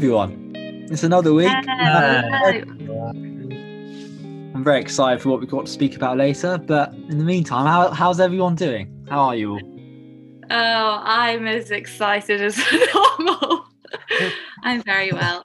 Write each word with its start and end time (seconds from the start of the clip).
everyone. 0.00 0.50
It's 0.90 1.02
another 1.02 1.34
week. 1.34 1.50
Hello. 1.50 2.62
Uh, 2.88 3.10
I'm 3.12 4.64
very 4.64 4.80
excited 4.80 5.20
for 5.20 5.28
what 5.28 5.40
we've 5.40 5.50
got 5.50 5.66
to 5.66 5.70
speak 5.70 5.94
about 5.94 6.16
later. 6.16 6.56
But 6.56 6.94
in 6.94 7.18
the 7.18 7.24
meantime, 7.24 7.66
how, 7.66 7.90
how's 7.90 8.18
everyone 8.18 8.54
doing? 8.54 9.06
How 9.10 9.20
are 9.20 9.36
you 9.36 9.50
all? 9.50 9.60
Oh, 10.50 11.00
I'm 11.04 11.46
as 11.46 11.70
excited 11.70 12.40
as 12.40 12.58
normal. 12.94 13.66
I'm 14.62 14.82
very 14.84 15.12
well. 15.12 15.44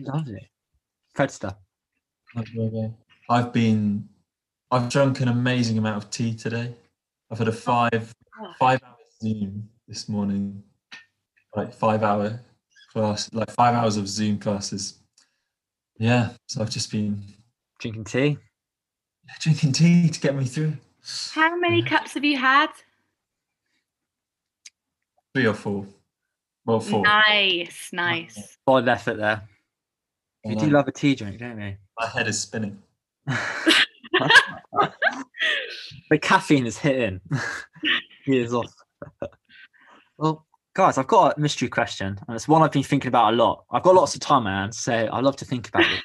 Lovely. 0.00 0.50
Fredster. 1.16 1.54
I've 3.30 3.52
been, 3.52 4.08
I've 4.72 4.88
drunk 4.88 5.20
an 5.20 5.28
amazing 5.28 5.78
amount 5.78 6.02
of 6.02 6.10
tea 6.10 6.34
today. 6.34 6.74
I've 7.30 7.38
had 7.38 7.46
a 7.46 7.52
five, 7.52 8.12
Oh. 8.40 8.46
oh. 8.48 8.52
five 8.58 8.80
hour 8.82 8.96
Zoom 9.22 9.68
this 9.86 10.08
morning, 10.08 10.64
like 11.54 11.72
five 11.72 12.02
hour 12.02 12.40
class, 12.92 13.32
like 13.32 13.50
five 13.50 13.74
hours 13.74 13.96
of 13.96 14.08
Zoom 14.08 14.38
classes. 14.38 14.98
Yeah, 15.98 16.30
so 16.46 16.62
I've 16.62 16.70
just 16.70 16.90
been 16.90 17.22
Drinking 17.78 18.04
tea. 18.04 18.38
drinking 19.40 19.72
tea 19.72 20.08
to 20.08 20.20
get 20.20 20.34
me 20.34 20.44
through. 20.44 20.74
How 21.32 21.56
many 21.56 21.82
cups 21.82 22.14
have 22.14 22.24
you 22.24 22.36
had? 22.36 22.68
Three 25.34 25.46
or 25.46 25.54
four. 25.54 25.86
Well, 26.64 26.80
four. 26.80 27.02
Nice, 27.02 27.88
nice. 27.92 28.56
Solid 28.68 28.88
effort 28.88 29.16
there. 29.16 29.42
You 30.44 30.56
do 30.56 30.70
love 30.70 30.88
a 30.88 30.92
tea 30.92 31.14
drink, 31.14 31.38
don't 31.38 31.60
you? 31.60 31.76
my 31.98 32.06
head 32.06 32.28
is 32.28 32.40
spinning. 32.40 32.78
the 33.26 34.92
caffeine 36.20 36.66
is 36.66 36.78
hitting. 36.78 37.20
he 38.24 38.38
is 38.38 38.52
off. 38.52 38.72
well, 40.18 40.46
guys, 40.74 40.98
I've 40.98 41.06
got 41.06 41.36
a 41.36 41.40
mystery 41.40 41.68
question, 41.68 42.18
and 42.26 42.34
it's 42.34 42.48
one 42.48 42.62
I've 42.62 42.72
been 42.72 42.82
thinking 42.82 43.08
about 43.08 43.34
a 43.34 43.36
lot. 43.36 43.64
I've 43.70 43.82
got 43.82 43.94
lots 43.94 44.14
of 44.14 44.20
time, 44.20 44.44
man, 44.44 44.72
so 44.72 44.92
I 44.92 45.20
love 45.20 45.36
to 45.36 45.44
think 45.44 45.68
about 45.68 45.84
it. 45.84 46.02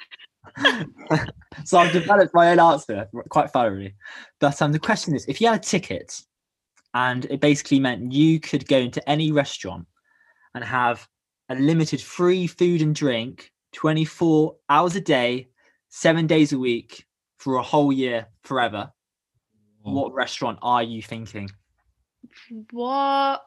so 1.66 1.78
I've 1.78 1.94
developed 1.94 2.34
my 2.34 2.50
own 2.52 2.60
answer 2.60 3.08
quite 3.30 3.52
thoroughly. 3.52 3.96
But 4.40 4.62
um, 4.62 4.72
the 4.72 4.80
question 4.80 5.16
is, 5.16 5.26
if 5.28 5.40
you 5.40 5.48
had 5.48 5.60
a 5.60 5.64
ticket, 5.64 6.22
and 6.94 7.26
it 7.26 7.40
basically 7.40 7.80
meant 7.80 8.12
you 8.12 8.40
could 8.40 8.68
go 8.68 8.78
into 8.78 9.08
any 9.08 9.32
restaurant 9.32 9.86
and 10.56 10.64
have 10.64 11.08
a 11.50 11.56
limited 11.56 12.02
free 12.02 12.48
food 12.48 12.82
and 12.82 12.96
drink 12.96 13.52
24 13.74 14.56
hours 14.70 14.96
a 14.96 15.02
day, 15.02 15.50
seven 15.90 16.28
days 16.28 16.54
a 16.54 16.60
week 16.60 17.06
for 17.38 17.56
a 17.56 17.64
whole 17.64 17.94
year 17.94 18.28
forever, 18.44 18.92
what 19.82 20.14
restaurant 20.14 20.58
are 20.62 20.84
you 20.84 21.02
thinking? 21.02 21.50
What? 22.72 23.46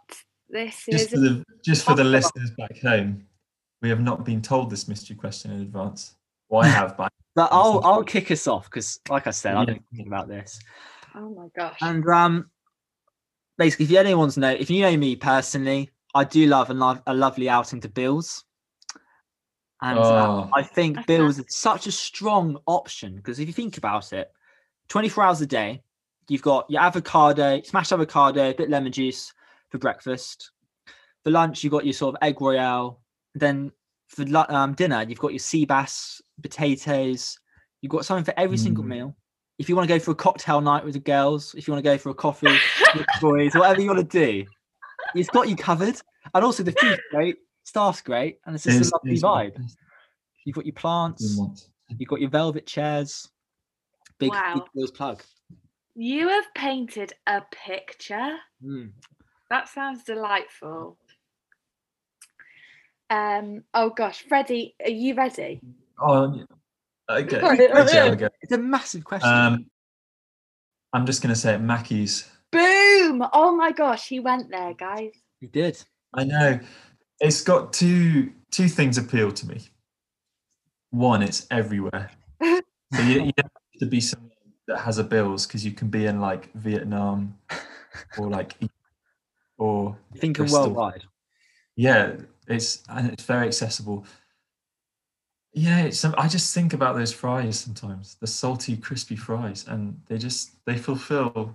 This 0.51 0.85
Just 0.91 1.05
is 1.07 1.11
for 1.13 1.19
the 1.19 1.45
just 1.65 1.85
for 1.85 1.95
the 1.95 2.05
listeners 2.05 2.51
back 2.53 2.81
home, 2.83 3.27
we 3.83 3.89
have 3.89 4.01
not 4.01 4.25
been 4.25 4.43
told 4.43 4.71
this 4.71 4.89
mystery 4.89 5.17
question 5.17 5.53
in 5.53 5.61
advance. 5.61 6.15
Well, 6.49 6.63
I 6.65 6.69
have, 6.69 6.97
but 6.97 7.13
But 7.35 7.51
I'll 7.53 7.81
I'll 7.85 8.05
kick 8.05 8.31
us 8.31 8.47
off 8.47 8.65
because, 8.65 8.99
like 9.09 9.27
I 9.27 9.31
said, 9.31 9.57
I've 9.57 9.69
Yeah. 9.69 9.75
been 9.75 9.85
thinking 9.93 10.07
about 10.09 10.29
this. 10.29 10.61
Oh 11.15 11.31
my 11.31 11.49
gosh. 11.57 11.79
And 11.81 12.07
um, 12.09 12.51
basically, 13.59 13.85
if 13.85 13.91
you 13.91 13.99
anyone's 13.99 14.37
know, 14.37 14.51
if 14.51 14.71
you 14.71 14.83
know 14.83 14.97
me 14.97 15.17
personally, 15.17 15.91
I 16.15 16.25
do 16.25 16.47
love 16.47 16.71
a, 16.71 16.75
lo- 16.75 17.03
a 17.07 17.15
lovely 17.15 17.49
outing 17.49 17.81
to 17.83 17.89
Bills. 17.89 18.45
And 19.83 19.99
uh, 19.99 20.03
Oh. 20.03 20.51
I 20.53 20.63
think 20.63 20.97
That's 20.97 21.07
Bills 21.07 21.39
is 21.39 21.47
such 21.57 21.87
a 21.87 21.93
strong 21.93 22.59
option 22.67 23.17
because 23.17 23.39
if 23.39 23.47
you 23.47 23.55
think 23.55 23.79
about 23.79 24.13
it, 24.13 24.31
24 24.89 25.25
hours 25.25 25.41
a 25.41 25.47
day, 25.47 25.83
you've 26.29 26.43
got 26.43 26.69
your 26.69 26.83
avocado, 26.83 27.63
smashed 27.63 27.93
avocado, 27.93 28.51
a 28.51 28.55
bit 28.55 28.69
lemon 28.69 28.93
juice 28.93 29.33
for 29.71 29.79
breakfast. 29.79 30.51
For 31.25 31.31
lunch, 31.31 31.63
you've 31.63 31.73
got 31.73 31.85
your 31.85 31.93
sort 31.95 32.15
of 32.15 32.19
egg 32.23 32.41
royale. 32.41 33.01
Then 33.35 33.73
for 34.09 34.25
um, 34.53 34.75
dinner, 34.75 35.05
you've 35.09 35.19
got 35.19 35.33
your 35.33 35.39
sea 35.39 35.65
bass, 35.65 36.21
potatoes. 36.43 37.39
You've 37.81 37.91
got 37.93 38.05
something 38.05 38.25
for 38.25 38.35
every 38.39 38.59
single 38.59 38.85
Mm. 38.85 38.89
meal. 38.89 39.17
If 39.59 39.69
you 39.69 39.77
want 39.77 39.89
to 39.89 39.95
go 39.95 39.99
for 40.03 40.13
a 40.13 40.15
cocktail 40.15 40.61
night 40.63 40.85
with 40.85 40.95
the 40.95 41.01
girls, 41.01 41.55
if 41.55 41.67
you 41.69 41.73
want 41.75 41.85
to 41.85 41.91
go 41.91 41.99
for 41.99 42.09
a 42.11 42.15
coffee 42.15 42.47
with 42.47 42.61
the 42.95 43.07
boys, 43.21 43.55
whatever 43.55 43.81
you 43.81 43.89
want 43.89 44.11
to 44.11 44.19
do, 44.19 44.47
it's 45.15 45.29
got 45.31 45.49
you 45.49 45.57
covered. 45.57 46.01
And 46.35 46.45
also 46.45 46.63
the 46.63 46.73
food's 46.73 47.01
great, 47.11 47.37
staff's 47.65 48.01
great, 48.01 48.39
and 48.47 48.55
it's 48.55 48.65
just 48.65 48.77
It's- 48.77 48.91
a 48.91 48.97
lovely 48.97 49.13
it's 49.13 49.23
vibe. 49.23 49.71
You've 50.47 50.57
got 50.57 50.65
your 50.67 50.75
plants, 50.75 51.39
you've 51.99 52.09
got 52.09 52.21
your 52.21 52.31
velvet 52.31 52.67
chairs. 52.67 53.29
Big, 54.19 54.31
big 54.33 54.41
Wow. 54.41 54.65
Bills 54.75 54.91
plug. 54.91 55.23
You 55.95 56.29
have 56.29 56.45
painted 56.55 57.13
a 57.27 57.43
picture. 57.51 58.37
Mm. 58.65 58.93
That 59.51 59.69
sounds 59.69 60.05
delightful. 60.05 60.97
Um. 63.11 63.65
Oh 63.75 63.91
gosh, 63.91 64.25
Freddie, 64.29 64.77
are 64.83 64.91
you 64.91 65.15
ready? 65.15 65.61
Oh, 66.01 66.45
okay. 67.11 67.41
Sorry, 67.41 67.69
okay, 67.69 68.29
It's 68.41 68.53
a 68.53 68.59
massive 68.59 69.05
question. 69.05 69.29
Um, 69.29 69.67
I'm 70.93 71.07
just 71.07 71.21
gonna 71.21 71.35
say 71.35 71.55
it, 71.55 71.61
Mackey's. 71.61 72.29
Boom! 72.53 73.25
Oh 73.33 73.55
my 73.57 73.73
gosh, 73.73 74.09
he 74.09 74.21
went 74.21 74.51
there, 74.51 74.75
guys. 74.75 75.13
He 75.41 75.49
did. 75.49 75.83
I 76.15 76.25
know. 76.25 76.61
It's 77.21 77.43
got 77.43 77.73
two 77.73 78.33
two 78.53 78.69
things 78.69 78.97
appeal 78.97 79.33
to 79.33 79.47
me. 79.49 79.61
One, 80.91 81.23
it's 81.23 81.47
everywhere. 81.51 82.11
So 82.93 83.03
you, 83.03 83.23
you 83.23 83.33
don't 83.37 83.53
have 83.53 83.79
to 83.79 83.87
be 83.87 84.01
someone 84.01 84.33
that 84.67 84.79
has 84.79 84.99
a 84.99 85.05
bills 85.05 85.47
because 85.47 85.65
you 85.65 85.71
can 85.71 85.91
be 85.91 86.07
in 86.07 86.21
like 86.21 86.53
Vietnam 86.55 87.39
or 88.19 88.29
like 88.29 88.57
or 89.61 89.97
You're 90.13 90.21
thinking 90.21 90.45
Bristol. 90.45 90.65
worldwide. 90.65 91.05
yeah, 91.77 92.17
it's 92.49 92.83
and 92.89 93.11
it's 93.13 93.25
very 93.25 93.47
accessible. 93.47 94.05
Yeah, 95.53 95.81
it's, 95.83 96.05
I 96.05 96.29
just 96.29 96.55
think 96.55 96.75
about 96.75 96.95
those 96.97 97.13
fries 97.13 97.59
sometimes, 97.59 98.15
the 98.21 98.27
salty, 98.27 98.77
crispy 98.77 99.17
fries, 99.17 99.67
and 99.67 100.01
they 100.07 100.17
just 100.17 100.53
they 100.65 100.77
fulfill 100.77 101.33
a 101.37 101.49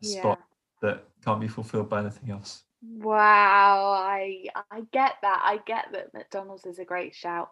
Yeah. 0.00 0.20
spot 0.20 0.40
that 0.82 1.04
can't 1.24 1.40
be 1.40 1.48
fulfilled 1.48 1.88
by 1.88 2.00
anything 2.00 2.30
else. 2.30 2.62
Wow, 2.82 3.92
I 3.98 4.44
I 4.70 4.82
get 4.92 5.14
that. 5.22 5.40
I 5.44 5.58
get 5.66 5.86
that 5.92 6.14
McDonald's 6.14 6.66
is 6.66 6.78
a 6.78 6.84
great 6.84 7.14
shout. 7.14 7.50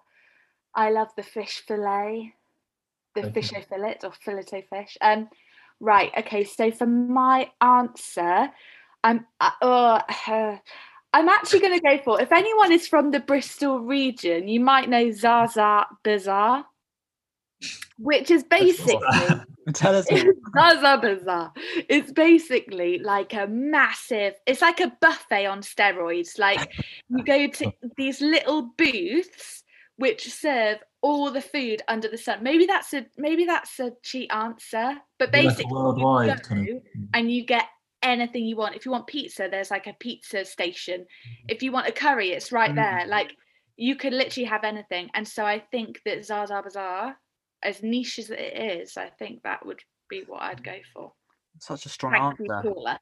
I 0.74 0.90
love 0.90 1.08
the 1.16 1.24
fish 1.24 1.64
fillet, 1.66 2.34
the 3.14 3.22
Thank 3.22 3.36
you. 3.36 3.42
fish 3.42 3.64
fillet 3.68 3.98
or 4.04 4.12
filet 4.12 4.44
of 4.52 4.68
fish. 4.68 4.96
Um, 5.00 5.28
right. 5.80 6.12
Okay. 6.18 6.44
So 6.44 6.70
for 6.70 6.86
my 6.86 7.50
answer, 7.60 8.52
I'm 9.06 9.24
uh, 9.40 9.50
uh, 9.62 10.02
I'm 11.12 11.28
actually 11.30 11.60
going 11.60 11.78
to 11.78 11.80
go 11.80 11.98
for. 12.04 12.20
If 12.20 12.30
anyone 12.30 12.72
is 12.72 12.86
from 12.86 13.10
the 13.10 13.20
Bristol 13.20 13.78
region, 13.80 14.48
you 14.48 14.60
might 14.60 14.90
know 14.90 15.10
Za 15.12 15.48
Za 15.50 15.86
Bazaar, 16.04 16.66
which 17.98 18.30
is 18.30 18.42
basically. 18.42 18.98
Tell 19.74 19.96
us. 19.96 20.06
Za 20.10 20.80
Za 20.80 20.98
Bazaar. 21.00 21.52
It's 21.88 22.12
basically 22.12 22.98
like 22.98 23.32
a 23.32 23.46
massive, 23.46 24.34
it's 24.46 24.60
like 24.60 24.80
a 24.80 24.92
buffet 25.00 25.46
on 25.46 25.60
steroids. 25.60 26.38
Like 26.38 26.72
you 27.08 27.24
go 27.24 27.46
to 27.46 27.72
these 27.96 28.20
little 28.20 28.70
booths 28.76 29.62
which 29.98 30.30
serve 30.30 30.78
all 31.00 31.30
the 31.30 31.40
food 31.40 31.80
under 31.88 32.08
the 32.08 32.18
sun. 32.18 32.42
Maybe 32.42 32.66
that's 32.66 32.92
a 32.92 33.06
maybe 33.16 33.44
that's 33.44 33.80
a 33.80 33.92
cheat 34.02 34.30
answer, 34.30 34.98
but 35.18 35.32
Like 35.32 35.44
basically 35.44 35.64
you 35.70 35.74
worldwide 35.74 36.28
of. 36.28 36.58
and 37.14 37.32
you 37.32 37.44
get 37.44 37.66
anything 38.02 38.44
you 38.44 38.56
want. 38.56 38.76
If 38.76 38.84
you 38.84 38.92
want 38.92 39.06
pizza, 39.06 39.48
there's 39.50 39.70
like 39.70 39.86
a 39.86 39.96
pizza 39.98 40.44
station. 40.44 41.00
Mm-hmm. 41.00 41.46
If 41.48 41.62
you 41.62 41.72
want 41.72 41.88
a 41.88 41.92
curry, 41.92 42.30
it's 42.30 42.52
right 42.52 42.70
Mm. 42.70 42.76
there. 42.76 43.06
Like 43.06 43.34
you 43.76 43.96
could 43.96 44.12
literally 44.12 44.46
have 44.46 44.64
anything. 44.64 45.10
And 45.14 45.26
so 45.26 45.44
I 45.44 45.60
think 45.70 46.00
that 46.04 46.24
Za 46.24 46.46
Za 46.46 46.62
Bazaar, 46.62 47.16
as 47.62 47.82
niche 47.82 48.18
as 48.18 48.30
it 48.30 48.40
is, 48.80 48.96
I 48.96 49.10
think 49.18 49.42
that 49.42 49.64
would 49.66 49.80
be 50.08 50.24
what 50.26 50.42
I'd 50.42 50.62
go 50.62 50.72
mm-hmm. 50.72 50.92
for. 50.92 51.12
Such 51.58 51.86
a 51.86 51.88
strong 51.88 52.14
you, 52.14 52.52
answer. 52.52 52.98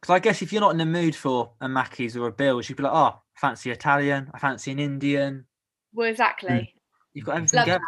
Because 0.00 0.14
I 0.14 0.18
guess 0.18 0.42
if 0.42 0.52
you're 0.52 0.60
not 0.60 0.72
in 0.72 0.78
the 0.78 0.86
mood 0.86 1.16
for 1.16 1.52
a 1.60 1.68
Mackey's 1.68 2.16
or 2.16 2.26
a 2.26 2.32
Bills, 2.32 2.68
you'd 2.68 2.76
be 2.76 2.82
like, 2.82 2.92
oh, 2.92 3.20
I 3.36 3.40
fancy 3.40 3.70
Italian, 3.70 4.30
I 4.34 4.38
fancy 4.38 4.72
an 4.72 4.78
Indian. 4.78 5.46
Well, 5.92 6.08
exactly. 6.08 6.50
Mm. 6.50 6.68
You've 7.14 7.24
got 7.24 7.36
everything 7.36 7.56
Love 7.58 7.64
together. 7.64 7.84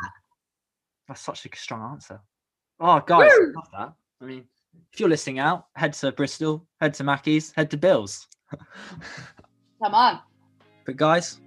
That's 1.08 1.20
such 1.20 1.44
a 1.44 1.56
strong 1.56 1.92
answer. 1.92 2.20
Oh, 2.80 3.00
guys, 3.00 3.30
I 3.32 3.44
love 3.54 3.68
that. 3.72 3.92
I 4.20 4.24
mean, 4.24 4.44
if 4.92 5.00
you're 5.00 5.08
listening 5.08 5.38
out, 5.38 5.66
head 5.74 5.92
to 5.94 6.12
Bristol, 6.12 6.66
head 6.80 6.94
to 6.94 7.04
Mackey's, 7.04 7.52
head 7.52 7.70
to 7.70 7.76
Bills. 7.76 8.26
Come 9.82 9.94
on. 9.94 10.20
But 10.84 10.96
guys, 10.96 11.40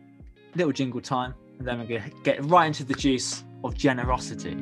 little 0.56 0.72
jingle 0.72 1.02
time, 1.02 1.34
and 1.60 1.68
then 1.68 1.80
we're 1.80 2.00
gonna 2.00 2.12
get 2.24 2.44
right 2.46 2.68
into 2.68 2.84
the 2.84 2.94
juice 2.94 3.44
of 3.64 3.76
generosity. 3.76 4.56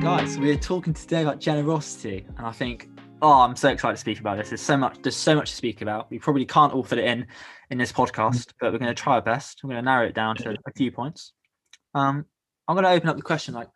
Guys, 0.00 0.38
we're 0.38 0.56
talking 0.56 0.94
today 0.94 1.22
about 1.22 1.40
generosity, 1.40 2.26
and 2.36 2.46
I 2.46 2.52
think, 2.52 2.88
oh, 3.22 3.40
I'm 3.40 3.54
so 3.54 3.68
excited 3.68 3.94
to 3.94 4.00
speak 4.00 4.18
about 4.18 4.36
this. 4.36 4.48
There's 4.48 4.60
so 4.60 4.76
much, 4.76 4.98
there's 5.00 5.16
so 5.16 5.36
much 5.36 5.50
to 5.50 5.56
speak 5.56 5.80
about. 5.80 6.10
We 6.10 6.18
probably 6.18 6.44
can't 6.44 6.72
all 6.72 6.82
fit 6.82 6.98
it 6.98 7.04
in 7.04 7.26
in 7.70 7.78
this 7.78 7.92
podcast, 7.92 8.52
but 8.60 8.72
we're 8.72 8.78
going 8.78 8.94
to 8.94 9.00
try 9.00 9.14
our 9.14 9.22
best. 9.22 9.60
We're 9.62 9.68
going 9.68 9.82
to 9.82 9.90
narrow 9.90 10.06
it 10.06 10.14
down 10.14 10.36
to 10.36 10.50
a 10.66 10.72
few 10.76 10.90
points. 10.90 11.32
Um, 11.94 12.26
I'm 12.66 12.74
going 12.74 12.84
to 12.84 12.90
open 12.90 13.08
up 13.08 13.16
the 13.16 13.22
question 13.22 13.54
like, 13.54 13.68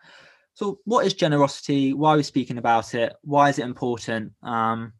so 0.54 0.80
what 0.84 1.06
is 1.06 1.14
generosity? 1.14 1.94
Why 1.94 2.14
are 2.14 2.16
we 2.16 2.22
speaking 2.24 2.58
about 2.58 2.94
it? 2.94 3.14
Why 3.22 3.48
is 3.48 3.58
it 3.58 3.64
important? 3.64 4.32
Um, 4.42 4.92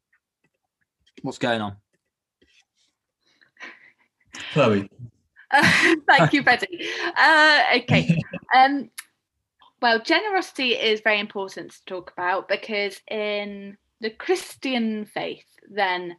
what's 1.23 1.39
going 1.39 1.61
on? 1.61 1.77
Chloe. 4.53 4.89
Thank 6.09 6.33
you, 6.33 6.43
Betty. 6.43 6.87
Uh, 7.17 7.63
okay. 7.79 8.17
Um, 8.55 8.91
well, 9.83 10.01
generosity 10.01 10.71
is 10.71 11.01
very 11.01 11.19
important 11.19 11.73
to 11.73 11.85
talk 11.85 12.13
about 12.13 12.49
because 12.49 13.01
in 13.11 13.77
the 14.01 14.11
Christian 14.11 15.05
faith, 15.05 15.47
then 15.69 16.17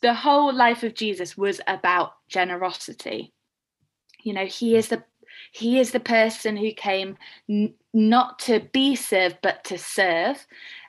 the 0.00 0.14
whole 0.14 0.52
life 0.52 0.82
of 0.82 0.94
Jesus 0.94 1.36
was 1.36 1.60
about 1.66 2.12
generosity. 2.28 3.32
You 4.22 4.32
know, 4.32 4.46
he 4.46 4.76
is 4.76 4.88
the 4.88 5.04
he 5.52 5.78
is 5.78 5.92
the 5.92 6.00
person 6.00 6.56
who 6.56 6.72
came 6.72 7.16
n- 7.48 7.74
not 7.92 8.38
to 8.40 8.60
be 8.72 8.96
served 8.96 9.38
but 9.42 9.62
to 9.64 9.78
serve 9.78 10.46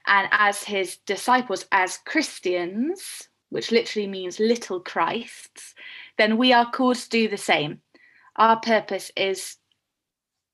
and 0.07 0.27
as 0.31 0.63
his 0.63 0.97
disciples 1.05 1.65
as 1.71 1.99
Christians 2.05 3.29
which 3.49 3.71
literally 3.71 4.07
means 4.07 4.39
little 4.39 4.79
Christs 4.79 5.75
then 6.17 6.37
we 6.37 6.51
are 6.53 6.69
called 6.69 6.95
to 6.97 7.09
do 7.09 7.27
the 7.27 7.37
same 7.37 7.81
our 8.37 8.59
purpose 8.59 9.11
is 9.15 9.57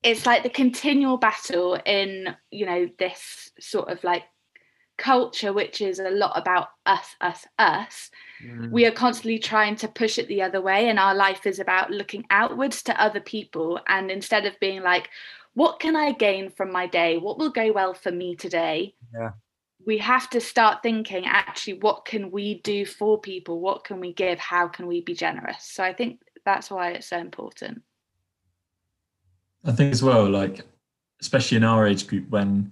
it's 0.03 0.25
like 0.25 0.43
the 0.43 0.49
continual 0.49 1.17
battle 1.17 1.79
in 1.85 2.35
you 2.51 2.65
know 2.65 2.87
this 2.99 3.51
sort 3.59 3.89
of 3.89 4.03
like 4.03 4.23
culture 4.97 5.51
which 5.51 5.81
is 5.81 5.99
a 5.99 6.09
lot 6.09 6.37
about 6.37 6.69
us 6.85 7.15
us 7.19 7.45
us 7.59 8.09
mm. 8.41 8.71
we 8.71 8.85
are 8.85 8.91
constantly 8.91 9.37
trying 9.37 9.75
to 9.75 9.87
push 9.87 10.17
it 10.17 10.27
the 10.27 10.41
other 10.41 10.61
way 10.61 10.87
and 10.87 10.97
our 10.97 11.13
life 11.13 11.45
is 11.45 11.59
about 11.59 11.91
looking 11.91 12.25
outwards 12.29 12.81
to 12.81 13.01
other 13.01 13.19
people 13.19 13.79
and 13.87 14.09
instead 14.09 14.45
of 14.45 14.57
being 14.59 14.81
like 14.81 15.09
what 15.55 15.79
can 15.79 15.95
i 15.95 16.11
gain 16.11 16.49
from 16.49 16.71
my 16.71 16.85
day? 16.85 17.17
What 17.17 17.39
will 17.39 17.49
go 17.49 17.71
well 17.71 17.93
for 17.93 18.11
me 18.11 18.35
today? 18.35 18.93
Yeah. 19.13 19.31
We 19.85 19.97
have 19.99 20.29
to 20.31 20.41
start 20.41 20.83
thinking 20.83 21.25
actually 21.25 21.79
what 21.79 22.05
can 22.05 22.29
we 22.29 22.59
do 22.61 22.85
for 22.85 23.19
people? 23.19 23.59
What 23.59 23.83
can 23.83 23.99
we 23.99 24.13
give? 24.13 24.37
How 24.37 24.67
can 24.67 24.85
we 24.85 25.01
be 25.01 25.15
generous? 25.15 25.63
So 25.63 25.83
i 25.83 25.93
think 25.93 26.19
that's 26.43 26.69
why 26.69 26.91
it's 26.91 27.07
so 27.07 27.17
important. 27.17 27.81
I 29.63 29.71
think 29.71 29.93
as 29.93 30.03
well 30.03 30.29
like 30.29 30.61
especially 31.21 31.57
in 31.57 31.63
our 31.63 31.87
age 31.87 32.05
group 32.07 32.29
when 32.29 32.71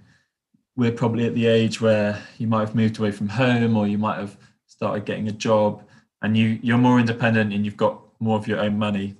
we're 0.75 0.91
probably 0.91 1.25
at 1.25 1.35
the 1.35 1.45
age 1.45 1.79
where 1.81 2.21
you 2.37 2.47
might 2.47 2.61
have 2.61 2.75
moved 2.75 2.97
away 2.99 3.11
from 3.11 3.29
home 3.29 3.77
or 3.77 3.87
you 3.87 3.97
might 3.97 4.17
have 4.17 4.37
started 4.65 5.05
getting 5.05 5.27
a 5.27 5.31
job 5.31 5.83
and 6.21 6.35
you 6.35 6.59
you're 6.63 6.77
more 6.77 6.99
independent 6.99 7.53
and 7.53 7.65
you've 7.65 7.77
got 7.77 8.01
more 8.19 8.37
of 8.37 8.47
your 8.47 8.59
own 8.59 8.77
money. 8.77 9.15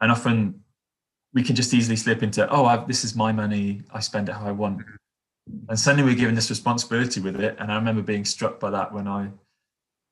And 0.00 0.12
often 0.12 0.62
we 1.32 1.42
can 1.42 1.56
just 1.56 1.74
easily 1.74 1.96
slip 1.96 2.22
into 2.22 2.48
oh 2.50 2.66
I've, 2.66 2.86
this 2.86 3.04
is 3.04 3.16
my 3.16 3.32
money. 3.32 3.82
I 3.92 4.00
spend 4.00 4.28
it 4.28 4.32
how 4.32 4.46
i 4.46 4.52
want. 4.52 4.78
Mm-hmm. 4.78 5.70
And 5.70 5.78
suddenly 5.78 6.04
we're 6.04 6.18
given 6.18 6.34
this 6.34 6.50
responsibility 6.50 7.20
with 7.20 7.40
it. 7.40 7.56
And 7.58 7.72
i 7.72 7.74
remember 7.74 8.02
being 8.02 8.24
struck 8.24 8.60
by 8.60 8.70
that 8.70 8.92
when 8.92 9.08
i 9.08 9.30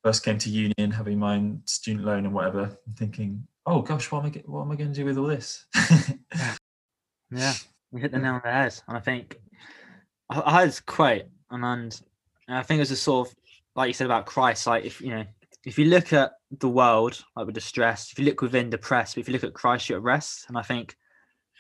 first 0.03 0.25
came 0.25 0.39
to 0.39 0.51
union 0.51 0.91
having 0.91 1.19
my 1.19 1.43
student 1.65 2.05
loan 2.05 2.27
and 2.27 2.35
whatever 2.35 2.77
and 2.87 2.97
thinking 2.97 3.47
oh 3.65 3.81
gosh 3.81 4.13
what 4.13 4.23
am 4.23 4.33
i, 4.35 4.43
what 4.45 4.63
am 4.63 4.71
I 4.71 4.77
going 4.77 4.93
to 4.93 4.95
do 4.95 5.05
with 5.05 5.19
all 5.19 5.27
this? 5.27 5.67
Yeah. 7.31 7.55
We 7.91 8.01
hit 8.01 8.13
the 8.13 8.19
nail 8.19 8.35
on 8.35 8.41
the 8.45 8.51
head 8.51 8.81
and 8.87 8.97
i 8.97 9.01
think 9.01 9.41
I 10.31 10.63
had 10.63 10.87
quite, 10.87 11.27
and, 11.51 11.65
and 11.65 12.03
I 12.49 12.63
think 12.63 12.81
it's 12.81 12.91
a 12.91 12.97
sort 12.97 13.29
of 13.29 13.35
like 13.77 13.89
you 13.89 13.95
said 13.95 14.07
about 14.07 14.27
Christ. 14.27 14.67
Like 14.67 14.85
if 14.85 15.01
you 15.01 15.11
know, 15.11 15.25
if 15.65 15.79
you 15.79 15.87
look 15.87 16.13
at 16.13 16.33
the 16.59 16.69
world, 16.69 17.23
like 17.37 17.47
we're 17.47 17.53
distressed. 17.53 18.13
If 18.13 18.19
you 18.19 18.25
look 18.25 18.43
within 18.43 18.71
depressed, 18.71 19.15
but 19.15 19.23
if 19.23 19.29
you 19.29 19.33
look 19.33 19.45
at 19.45 19.55
Christ, 19.55 19.89
you're 19.89 19.99
at 19.99 20.05
rest. 20.05 20.47
And 20.49 20.57
I 20.57 20.63
think 20.63 20.97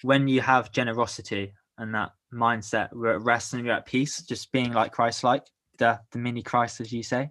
when 0.02 0.28
you 0.28 0.40
have 0.40 0.72
generosity 0.72 1.52
and 1.78 1.94
that 1.94 2.12
mindset, 2.32 2.90
we're 2.92 3.14
at 3.14 3.22
rest 3.22 3.54
and 3.54 3.64
you're 3.64 3.74
at 3.74 3.86
peace. 3.86 4.22
Just 4.22 4.52
being 4.52 4.72
like 4.72 4.92
Christ, 4.92 5.24
like 5.24 5.44
the 5.78 6.00
the 6.12 6.18
mini 6.18 6.42
Christ, 6.42 6.80
as 6.80 6.92
you 6.92 7.02
say. 7.02 7.30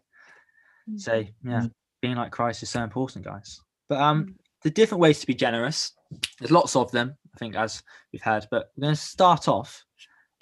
Mm-hmm. 0.89 0.97
So 0.97 1.13
yeah, 1.15 1.59
mm-hmm. 1.59 1.67
being 2.01 2.15
like 2.15 2.31
Christ 2.31 2.63
is 2.63 2.69
so 2.69 2.83
important, 2.83 3.25
guys. 3.25 3.59
But 3.89 4.01
um, 4.01 4.23
mm-hmm. 4.23 4.31
the 4.63 4.71
different 4.71 5.01
ways 5.01 5.19
to 5.19 5.27
be 5.27 5.35
generous. 5.35 5.93
There's 6.39 6.51
lots 6.51 6.75
of 6.75 6.91
them, 6.91 7.15
I 7.33 7.37
think, 7.39 7.55
as 7.55 7.81
we've 8.11 8.21
had. 8.21 8.47
But 8.51 8.69
we're 8.75 8.83
going 8.83 8.95
to 8.95 9.01
start 9.01 9.47
off 9.47 9.83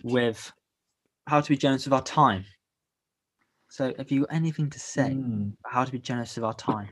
with 0.04 0.52
how 1.32 1.40
to 1.40 1.50
be 1.50 1.56
generous 1.56 1.86
with 1.86 1.94
our 1.94 2.04
time. 2.04 2.44
So, 3.70 3.94
have 3.98 4.12
you 4.12 4.22
got 4.22 4.36
anything 4.36 4.70
to 4.70 4.80
say 4.80 5.12
mm. 5.12 5.54
about 5.62 5.74
how 5.74 5.86
to 5.86 5.92
be 5.92 5.98
generous 5.98 6.36
with 6.36 6.44
our 6.44 6.54
time? 6.54 6.90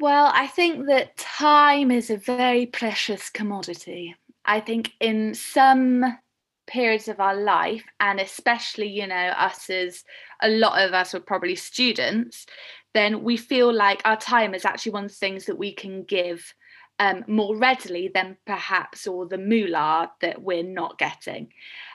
Well, 0.00 0.32
I 0.34 0.46
think 0.46 0.86
that 0.86 1.14
time 1.18 1.90
is 1.90 2.08
a 2.08 2.16
very 2.16 2.64
precious 2.64 3.28
commodity. 3.28 4.16
I 4.46 4.60
think 4.60 4.92
in 4.98 5.34
some 5.34 6.18
periods 6.66 7.06
of 7.06 7.20
our 7.20 7.36
life, 7.36 7.84
and 8.00 8.18
especially, 8.18 8.88
you 8.88 9.06
know, 9.06 9.14
us 9.14 9.68
as 9.68 10.04
a 10.40 10.48
lot 10.48 10.82
of 10.82 10.94
us 10.94 11.14
are 11.14 11.20
probably 11.20 11.54
students, 11.54 12.46
then 12.94 13.22
we 13.22 13.36
feel 13.36 13.70
like 13.74 14.00
our 14.06 14.16
time 14.16 14.54
is 14.54 14.64
actually 14.64 14.92
one 14.92 15.04
of 15.04 15.10
the 15.10 15.16
things 15.16 15.44
that 15.44 15.58
we 15.58 15.74
can 15.74 16.04
give 16.04 16.54
um, 16.98 17.24
more 17.26 17.56
readily 17.56 18.10
than 18.14 18.36
perhaps 18.46 19.06
all 19.06 19.26
the 19.26 19.38
moolah 19.38 20.12
that 20.20 20.40
we're 20.40 20.62
not 20.62 20.98
getting. 20.98 21.48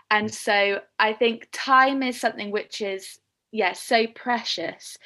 And 0.10 0.34
so 0.34 0.82
I 1.00 1.14
think 1.14 1.50
time 1.52 2.02
is 2.02 2.20
something 2.20 2.52
which 2.52 2.82
is, 2.82 3.20
yeah, 3.52 3.74
so 3.74 4.08
precious. 4.08 4.98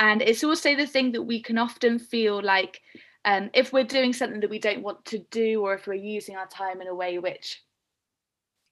And 0.00 0.22
it's 0.22 0.44
also 0.44 0.74
the 0.74 0.86
thing 0.86 1.12
that 1.12 1.22
we 1.22 1.42
can 1.42 1.58
often 1.58 1.98
feel 1.98 2.42
like 2.42 2.80
um, 3.24 3.50
if 3.54 3.72
we're 3.72 3.84
doing 3.84 4.12
something 4.12 4.40
that 4.40 4.50
we 4.50 4.58
don't 4.58 4.82
want 4.82 5.04
to 5.06 5.18
do, 5.30 5.60
or 5.60 5.74
if 5.74 5.86
we're 5.86 5.94
using 5.94 6.36
our 6.36 6.46
time 6.46 6.80
in 6.80 6.86
a 6.86 6.94
way 6.94 7.18
which 7.18 7.62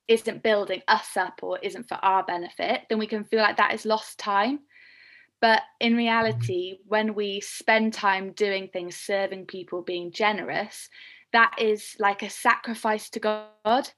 isn't 0.06 0.42
building 0.42 0.82
us 0.86 1.16
up 1.16 1.40
or 1.42 1.58
isn't 1.58 1.88
for 1.88 1.98
our 2.02 2.22
benefit, 2.22 2.82
then 2.88 2.98
we 2.98 3.06
can 3.06 3.24
feel 3.24 3.40
like 3.40 3.56
that 3.56 3.74
is 3.74 3.84
lost 3.84 4.18
time. 4.18 4.60
But 5.40 5.62
in 5.80 5.92
mm-hmm. 5.92 5.98
reality, 5.98 6.78
when 6.86 7.14
we 7.14 7.40
spend 7.40 7.92
time 7.92 8.32
doing 8.32 8.68
things, 8.68 8.96
serving 8.96 9.46
people, 9.46 9.82
being 9.82 10.12
generous, 10.12 10.88
that 11.32 11.56
is 11.58 11.96
like 11.98 12.22
a 12.22 12.30
sacrifice 12.30 13.10
to 13.10 13.20
God 13.20 13.90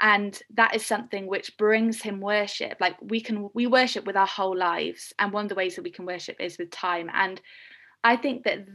and 0.00 0.40
that 0.54 0.74
is 0.74 0.84
something 0.84 1.26
which 1.26 1.56
brings 1.58 2.00
him 2.00 2.20
worship. 2.20 2.78
Like 2.80 2.96
we 3.02 3.20
can 3.20 3.50
we 3.54 3.66
worship 3.66 4.06
with 4.06 4.16
our 4.16 4.26
whole 4.26 4.56
lives. 4.56 5.12
And 5.18 5.32
one 5.32 5.44
of 5.44 5.48
the 5.48 5.54
ways 5.54 5.76
that 5.76 5.82
we 5.82 5.90
can 5.90 6.06
worship 6.06 6.36
is 6.40 6.58
with 6.58 6.70
time. 6.70 7.10
And 7.12 7.40
i 8.02 8.16
think 8.16 8.44
that 8.44 8.66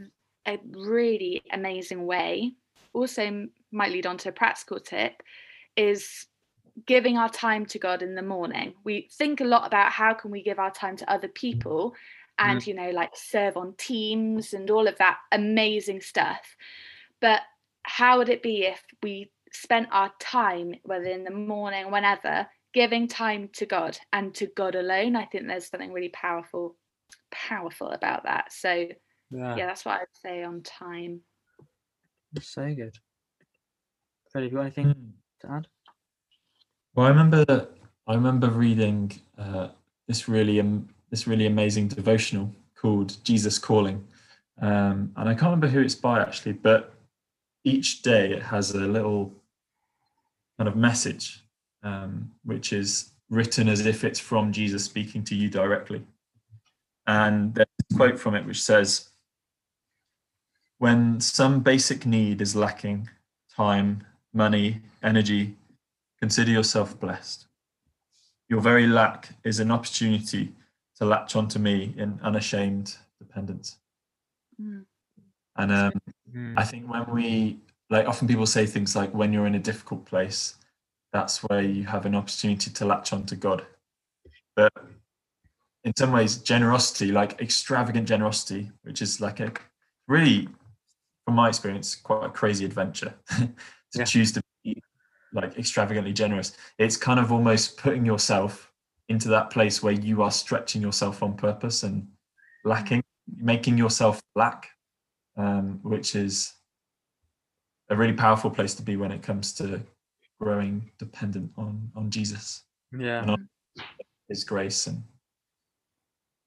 a 0.47 0.59
really 0.71 1.41
amazing 1.51 2.05
way 2.05 2.53
also 2.93 3.47
might 3.71 3.91
lead 3.91 4.05
on 4.05 4.17
to 4.19 4.29
a 4.29 4.31
practical 4.31 4.79
tip 4.79 5.23
is 5.75 6.27
giving 6.85 7.17
our 7.17 7.29
time 7.29 7.65
to 7.65 7.79
god 7.79 8.01
in 8.01 8.15
the 8.15 8.21
morning. 8.21 8.73
We 8.83 9.09
think 9.13 9.41
a 9.41 9.45
lot 9.45 9.65
about 9.65 9.91
how 9.91 10.13
can 10.13 10.31
we 10.31 10.43
give 10.43 10.59
our 10.59 10.71
time 10.71 10.97
to 10.97 11.11
other 11.11 11.27
people 11.27 11.95
and 12.37 12.61
mm. 12.61 12.67
you 12.67 12.73
know 12.73 12.89
like 12.91 13.11
serve 13.15 13.57
on 13.57 13.73
teams 13.77 14.53
and 14.53 14.69
all 14.69 14.87
of 14.87 14.97
that 14.97 15.17
amazing 15.31 16.01
stuff. 16.01 16.55
But 17.21 17.41
how 17.83 18.17
would 18.17 18.29
it 18.29 18.43
be 18.43 18.65
if 18.65 18.83
we 19.01 19.31
spent 19.55 19.87
our 19.91 20.11
time, 20.19 20.75
whether 20.83 21.05
in 21.05 21.23
the 21.23 21.31
morning, 21.31 21.91
whenever, 21.91 22.47
giving 22.73 23.07
time 23.07 23.49
to 23.53 23.65
God 23.65 23.97
and 24.11 24.33
to 24.35 24.47
God 24.55 24.75
alone. 24.75 25.15
I 25.15 25.25
think 25.25 25.47
there's 25.47 25.69
something 25.69 25.93
really 25.93 26.09
powerful, 26.09 26.75
powerful 27.31 27.89
about 27.89 28.23
that. 28.23 28.51
So 28.51 28.87
yeah, 29.31 29.55
yeah 29.55 29.65
that's 29.65 29.85
what 29.85 30.01
I'd 30.01 30.07
say 30.21 30.43
on 30.43 30.61
time. 30.61 31.21
so 32.39 32.65
good. 32.75 32.95
Freddie, 34.31 34.47
have 34.47 34.51
you 34.51 34.57
got 34.57 34.63
anything 34.63 34.87
mm. 34.87 35.11
to 35.41 35.51
add? 35.51 35.67
Well, 36.93 37.05
I 37.05 37.09
remember 37.09 37.67
I 38.07 38.13
remember 38.13 38.49
reading 38.49 39.11
uh, 39.37 39.69
this 40.07 40.27
really 40.27 40.59
um, 40.59 40.89
this 41.09 41.27
really 41.27 41.45
amazing 41.45 41.87
devotional 41.87 42.51
called 42.75 43.15
Jesus 43.23 43.57
Calling, 43.57 44.05
um, 44.61 45.11
and 45.15 45.29
I 45.29 45.33
can't 45.33 45.43
remember 45.43 45.67
who 45.67 45.81
it's 45.81 45.95
by 45.95 46.19
actually, 46.21 46.53
but 46.53 46.93
each 47.63 48.01
day 48.01 48.31
it 48.31 48.43
has 48.43 48.71
a 48.71 48.79
little 48.79 49.33
kind 50.57 50.67
of 50.67 50.75
message, 50.75 51.43
um, 51.83 52.31
which 52.43 52.73
is 52.73 53.11
written 53.29 53.67
as 53.67 53.85
if 53.85 54.03
it's 54.03 54.19
from 54.19 54.51
Jesus 54.51 54.83
speaking 54.83 55.23
to 55.25 55.35
you 55.35 55.49
directly. 55.49 56.03
And 57.07 57.53
there's 57.53 57.67
a 57.91 57.95
quote 57.95 58.19
from 58.19 58.35
it 58.35 58.45
which 58.45 58.61
says, 58.61 59.09
When 60.77 61.19
some 61.19 61.59
basic 61.59 62.05
need 62.05 62.41
is 62.41 62.55
lacking 62.55 63.09
time, 63.55 64.03
money, 64.33 64.81
energy 65.03 65.55
consider 66.19 66.51
yourself 66.51 66.99
blessed. 66.99 67.45
Your 68.49 68.61
very 68.61 68.87
lack 68.87 69.29
is 69.43 69.59
an 69.59 69.71
opportunity 69.71 70.53
to 70.97 71.05
latch 71.05 71.35
onto 71.35 71.59
me 71.59 71.93
in 71.97 72.19
unashamed 72.23 72.95
dependence. 73.19 73.77
Mm. 74.61 74.85
And 75.57 75.71
um, 75.71 75.93
mm. 76.35 76.53
I 76.57 76.63
think 76.63 76.89
when 76.89 77.05
we 77.11 77.59
like 77.89 78.07
often 78.07 78.27
people 78.27 78.45
say 78.45 78.65
things 78.65 78.95
like 78.95 79.13
when 79.13 79.31
you're 79.31 79.47
in 79.47 79.55
a 79.55 79.59
difficult 79.59 80.05
place 80.05 80.55
that's 81.13 81.43
where 81.43 81.61
you 81.61 81.85
have 81.85 82.05
an 82.05 82.15
opportunity 82.15 82.69
to 82.71 82.85
latch 82.85 83.13
onto 83.13 83.35
god 83.35 83.65
but 84.55 84.71
in 85.83 85.95
some 85.95 86.11
ways 86.11 86.37
generosity 86.37 87.11
like 87.11 87.39
extravagant 87.41 88.07
generosity 88.07 88.71
which 88.83 89.01
is 89.01 89.21
like 89.21 89.39
a 89.39 89.51
really 90.07 90.47
from 91.25 91.35
my 91.35 91.49
experience 91.49 91.95
quite 91.95 92.25
a 92.25 92.29
crazy 92.29 92.65
adventure 92.65 93.13
to 93.29 93.49
yeah. 93.95 94.03
choose 94.03 94.31
to 94.31 94.41
be 94.63 94.81
like 95.35 95.57
extravagantly 95.59 96.13
generous. 96.13 96.53
It's 96.79 96.97
kind 96.97 97.19
of 97.19 97.31
almost 97.31 97.77
putting 97.77 98.05
yourself 98.05 98.71
into 99.09 99.27
that 99.29 99.51
place 99.51 99.83
where 99.83 99.93
you 99.93 100.23
are 100.23 100.31
stretching 100.31 100.81
yourself 100.81 101.21
on 101.21 101.35
purpose 101.35 101.83
and 101.83 102.07
lacking, 102.63 103.03
making 103.37 103.77
yourself 103.77 104.19
lack, 104.35 104.69
um, 105.37 105.79
which 105.83 106.15
is 106.15 106.53
a 107.89 107.95
really 107.95 108.13
powerful 108.13 108.49
place 108.49 108.73
to 108.75 108.81
be 108.83 108.95
when 108.97 109.11
it 109.11 109.21
comes 109.21 109.53
to 109.53 109.81
growing 110.39 110.89
dependent 110.97 111.51
on 111.57 111.91
on 111.95 112.09
Jesus 112.09 112.63
Yeah. 112.91 113.21
and 113.21 113.31
on 113.31 113.49
His 114.29 114.43
grace 114.43 114.87
and 114.87 115.03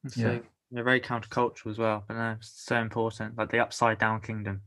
So 0.08 0.32
Yeah. 0.32 0.38
they're 0.70 0.84
very 0.84 1.00
countercultural 1.00 1.70
as 1.70 1.78
well, 1.78 2.04
but 2.06 2.14
no, 2.14 2.30
it's 2.32 2.48
so 2.64 2.76
important, 2.80 3.36
like 3.36 3.50
the 3.50 3.58
upside 3.58 3.98
down 3.98 4.20
kingdom. 4.20 4.62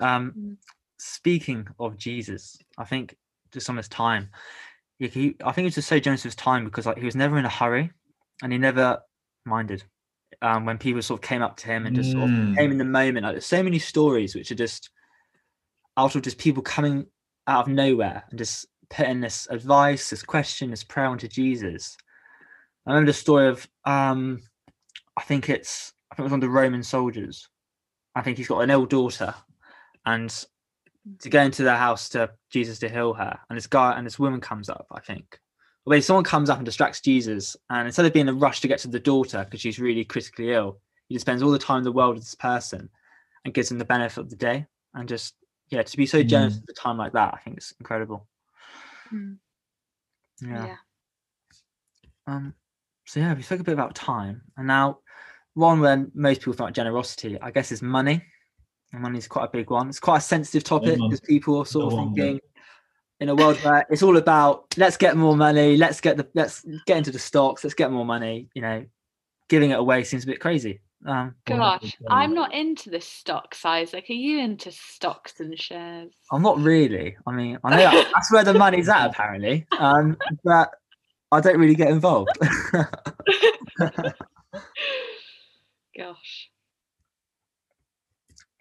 Um, 0.00 0.32
Mm. 0.32 0.56
speaking 0.98 1.66
of 1.78 1.96
Jesus, 1.96 2.58
I 2.78 2.84
think 2.84 3.16
just 3.50 3.68
on 3.70 3.76
his 3.76 3.88
time, 3.88 4.30
he, 4.98 5.08
he- 5.08 5.36
I 5.44 5.52
think 5.52 5.64
he 5.64 5.66
was 5.66 5.74
just 5.74 5.88
so 5.88 5.98
generous 5.98 6.24
with 6.24 6.32
his 6.34 6.36
time 6.36 6.64
because 6.64 6.86
like 6.86 6.98
he 6.98 7.04
was 7.06 7.16
never 7.16 7.38
in 7.38 7.44
a 7.46 7.48
hurry, 7.50 7.90
and 8.42 8.52
he 8.52 8.58
never 8.58 9.00
minded 9.44 9.82
um, 10.42 10.64
when 10.64 10.78
people 10.78 11.02
sort 11.02 11.18
of 11.18 11.28
came 11.28 11.42
up 11.42 11.56
to 11.56 11.66
him 11.66 11.86
and 11.86 11.96
just 11.96 12.12
sort 12.12 12.24
of 12.24 12.30
Mm. 12.30 12.56
came 12.56 12.70
in 12.70 12.78
the 12.78 12.84
moment. 12.84 13.24
Like 13.24 13.34
there's 13.34 13.46
so 13.46 13.62
many 13.62 13.78
stories 13.78 14.34
which 14.34 14.50
are 14.52 14.54
just 14.66 14.90
out 15.96 16.14
of 16.14 16.22
just 16.22 16.38
people 16.38 16.62
coming 16.62 17.06
out 17.46 17.66
of 17.66 17.72
nowhere 17.72 18.24
and 18.30 18.38
just 18.38 18.66
putting 18.90 19.20
this 19.20 19.46
advice, 19.50 20.10
this 20.10 20.22
question, 20.22 20.70
this 20.70 20.84
prayer 20.84 21.06
onto 21.06 21.28
Jesus. 21.28 21.96
I 22.86 22.90
remember 22.90 23.10
the 23.10 23.14
story 23.14 23.48
of 23.48 23.68
um, 23.84 24.40
I 25.16 25.22
think 25.22 25.48
it's 25.48 25.92
I 26.10 26.14
think 26.14 26.20
it 26.20 26.24
was 26.24 26.32
one 26.32 26.38
of 26.38 26.48
the 26.48 26.48
Roman 26.48 26.82
soldiers. 26.82 27.48
I 28.14 28.22
think 28.22 28.38
he's 28.38 28.48
got 28.48 28.60
an 28.60 28.70
ill 28.70 28.86
daughter, 28.86 29.34
and 30.06 30.34
to 31.20 31.28
go 31.28 31.42
into 31.42 31.62
their 31.62 31.76
house 31.76 32.08
to 32.10 32.30
Jesus 32.50 32.78
to 32.80 32.88
heal 32.88 33.12
her, 33.14 33.38
and 33.48 33.56
this 33.56 33.66
guy 33.66 33.96
and 33.96 34.06
this 34.06 34.18
woman 34.18 34.40
comes 34.40 34.68
up. 34.68 34.86
I 34.90 35.00
think, 35.00 35.38
basically 35.86 36.02
someone 36.02 36.24
comes 36.24 36.50
up 36.50 36.58
and 36.58 36.66
distracts 36.66 37.00
Jesus, 37.00 37.56
and 37.68 37.86
instead 37.86 38.06
of 38.06 38.12
being 38.12 38.28
in 38.28 38.34
a 38.34 38.38
rush 38.38 38.60
to 38.60 38.68
get 38.68 38.80
to 38.80 38.88
the 38.88 38.98
daughter 38.98 39.44
because 39.44 39.60
she's 39.60 39.78
really 39.78 40.04
critically 40.04 40.52
ill, 40.52 40.80
he 41.08 41.14
just 41.14 41.24
spends 41.24 41.42
all 41.42 41.50
the 41.50 41.58
time 41.58 41.78
in 41.78 41.84
the 41.84 41.92
world 41.92 42.14
with 42.14 42.24
this 42.24 42.34
person, 42.34 42.88
and 43.44 43.54
gives 43.54 43.70
him 43.70 43.78
the 43.78 43.84
benefit 43.84 44.20
of 44.20 44.30
the 44.30 44.36
day, 44.36 44.66
and 44.94 45.08
just 45.08 45.34
yeah, 45.70 45.82
to 45.82 45.96
be 45.96 46.06
so 46.06 46.22
generous 46.22 46.56
Mm. 46.58 46.62
at 46.62 46.70
a 46.70 46.72
time 46.74 46.98
like 46.98 47.12
that, 47.12 47.34
I 47.34 47.38
think 47.38 47.56
it's 47.58 47.72
incredible. 47.78 48.26
Mm. 49.12 49.36
yeah. 50.42 50.66
yeah. 50.66 50.76
Um, 52.26 52.54
so 53.06 53.20
yeah, 53.20 53.34
we 53.34 53.42
spoke 53.42 53.60
a 53.60 53.64
bit 53.64 53.72
about 53.72 53.94
time, 53.94 54.42
and 54.56 54.66
now 54.66 54.98
one 55.54 55.80
where 55.80 56.06
most 56.14 56.40
people 56.40 56.52
think 56.52 56.60
about 56.60 56.74
generosity, 56.74 57.38
I 57.40 57.50
guess, 57.50 57.72
is 57.72 57.82
money. 57.82 58.22
And 58.92 59.02
money 59.02 59.18
is 59.18 59.28
quite 59.28 59.44
a 59.44 59.50
big 59.50 59.70
one. 59.70 59.88
It's 59.88 60.00
quite 60.00 60.18
a 60.18 60.20
sensitive 60.20 60.64
topic 60.64 60.98
one. 60.98 61.08
because 61.10 61.20
people 61.20 61.58
are 61.58 61.66
sort 61.66 61.86
of 61.86 61.92
one, 61.92 62.14
thinking 62.14 62.40
in 63.20 63.28
a 63.28 63.34
world 63.34 63.56
where 63.58 63.86
it's 63.90 64.02
all 64.02 64.16
about 64.16 64.64
let's 64.76 64.96
get 64.96 65.16
more 65.16 65.36
money, 65.36 65.76
let's 65.76 66.00
get 66.00 66.16
the 66.16 66.26
let's 66.34 66.64
get 66.86 66.98
into 66.98 67.10
the 67.12 67.18
stocks, 67.18 67.62
let's 67.62 67.74
get 67.74 67.92
more 67.92 68.04
money. 68.04 68.48
You 68.54 68.62
know, 68.62 68.84
giving 69.48 69.70
it 69.70 69.78
away 69.78 70.02
seems 70.04 70.24
a 70.24 70.26
bit 70.26 70.40
crazy. 70.40 70.80
Um, 71.06 71.34
Gosh, 71.46 71.96
I'm 72.08 72.34
not 72.34 72.52
into 72.52 72.90
the 72.90 73.00
stocks, 73.00 73.64
Isaac. 73.64 74.04
Are 74.10 74.12
you 74.12 74.38
into 74.38 74.70
stocks 74.70 75.40
and 75.40 75.58
shares? 75.58 76.12
I'm 76.30 76.42
not 76.42 76.58
really. 76.58 77.16
I 77.26 77.32
mean, 77.32 77.58
I 77.64 77.70
know 77.70 77.76
that- 77.76 78.10
that's 78.14 78.30
where 78.30 78.44
the 78.44 78.54
money's 78.54 78.88
at 78.88 79.06
apparently, 79.06 79.66
um, 79.78 80.16
but 80.44 80.70
I 81.32 81.40
don't 81.40 81.58
really 81.58 81.74
get 81.74 81.88
involved. 81.88 82.30
Gosh. 85.96 86.50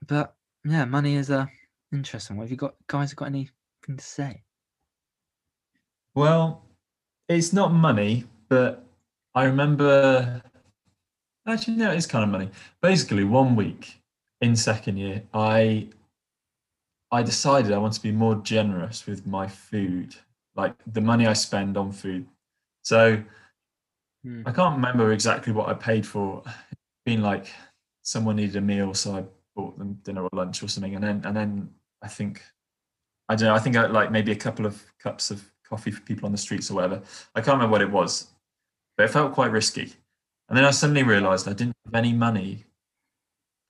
but 0.07 0.33
yeah, 0.65 0.85
money 0.85 1.15
is 1.15 1.29
a 1.29 1.47
interesting. 1.91 2.37
What 2.37 2.43
have 2.43 2.51
you 2.51 2.57
got, 2.57 2.75
guys? 2.87 3.13
Got 3.13 3.25
anything 3.25 3.51
to 3.97 4.03
say? 4.03 4.43
Well, 6.15 6.65
it's 7.27 7.53
not 7.53 7.73
money, 7.73 8.25
but 8.47 8.85
I 9.35 9.43
remember. 9.43 10.41
Actually, 11.49 11.77
no, 11.77 11.91
it's 11.91 12.05
kind 12.05 12.23
of 12.23 12.29
money. 12.29 12.49
Basically, 12.81 13.23
one 13.23 13.55
week 13.55 14.01
in 14.41 14.55
second 14.55 14.97
year, 14.97 15.23
I 15.33 15.87
I 17.11 17.23
decided 17.23 17.71
I 17.71 17.77
want 17.79 17.93
to 17.93 18.01
be 18.01 18.11
more 18.11 18.35
generous 18.35 19.07
with 19.07 19.25
my 19.25 19.47
food, 19.47 20.15
like 20.55 20.75
the 20.85 21.01
money 21.01 21.25
I 21.27 21.33
spend 21.33 21.77
on 21.77 21.91
food. 21.91 22.27
So 22.83 23.23
Hmm. 24.23 24.43
I 24.45 24.51
can't 24.51 24.75
remember 24.75 25.13
exactly 25.13 25.53
what 25.53 25.69
I 25.69 25.73
paid 25.73 26.05
for. 26.05 26.43
Being 27.05 27.21
like 27.21 27.47
someone 28.01 28.35
needed 28.35 28.57
a 28.57 28.61
meal, 28.61 28.93
so 28.93 29.15
I 29.15 29.23
bought 29.55 29.77
them 29.77 29.93
dinner 30.03 30.23
or 30.23 30.29
lunch 30.33 30.61
or 30.61 30.67
something, 30.67 30.95
and 30.95 31.03
then 31.03 31.21
and 31.25 31.35
then 31.35 31.69
I 32.01 32.07
think 32.07 32.43
I 33.29 33.35
don't 33.35 33.47
know. 33.47 33.55
I 33.55 33.59
think 33.59 33.75
I 33.77 33.87
like 33.87 34.11
maybe 34.11 34.31
a 34.31 34.35
couple 34.35 34.65
of 34.65 34.83
cups 34.99 35.31
of 35.31 35.49
coffee 35.63 35.91
for 35.91 36.01
people 36.01 36.25
on 36.25 36.31
the 36.31 36.37
streets 36.37 36.69
or 36.69 36.75
whatever. 36.75 37.01
I 37.35 37.41
can't 37.41 37.55
remember 37.55 37.71
what 37.71 37.81
it 37.81 37.91
was, 37.91 38.27
but 38.97 39.05
it 39.05 39.11
felt 39.11 39.33
quite 39.33 39.51
risky. 39.51 39.93
And 40.49 40.57
then 40.57 40.65
I 40.65 40.71
suddenly 40.71 41.03
realised 41.03 41.47
I 41.47 41.53
didn't 41.53 41.75
have 41.85 41.93
any 41.93 42.11
money. 42.11 42.65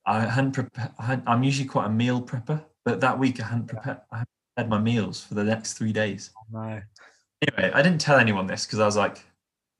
I 0.06 0.22
hadn't 0.22 0.54
prepared. 0.54 0.92
I 0.98 1.06
had, 1.06 1.24
I'm 1.28 1.44
usually 1.44 1.68
quite 1.68 1.86
a 1.88 1.90
meal 1.90 2.22
prepper, 2.22 2.64
but 2.86 3.02
that 3.02 3.20
week 3.20 3.42
I 3.42 3.48
hadn't 3.48 3.68
prepared. 3.68 4.00
I 4.12 4.20
hadn't 4.20 4.30
prepared 4.56 4.70
my 4.70 4.80
meals 4.80 5.22
for 5.24 5.34
the 5.34 5.44
next 5.44 5.74
three 5.74 5.92
days. 5.92 6.32
No. 6.52 6.82
Anyway, 7.42 7.72
I 7.74 7.82
didn't 7.82 8.00
tell 8.02 8.18
anyone 8.18 8.48
this 8.48 8.66
because 8.66 8.80
I 8.80 8.86
was 8.86 8.96
like, 8.96 9.24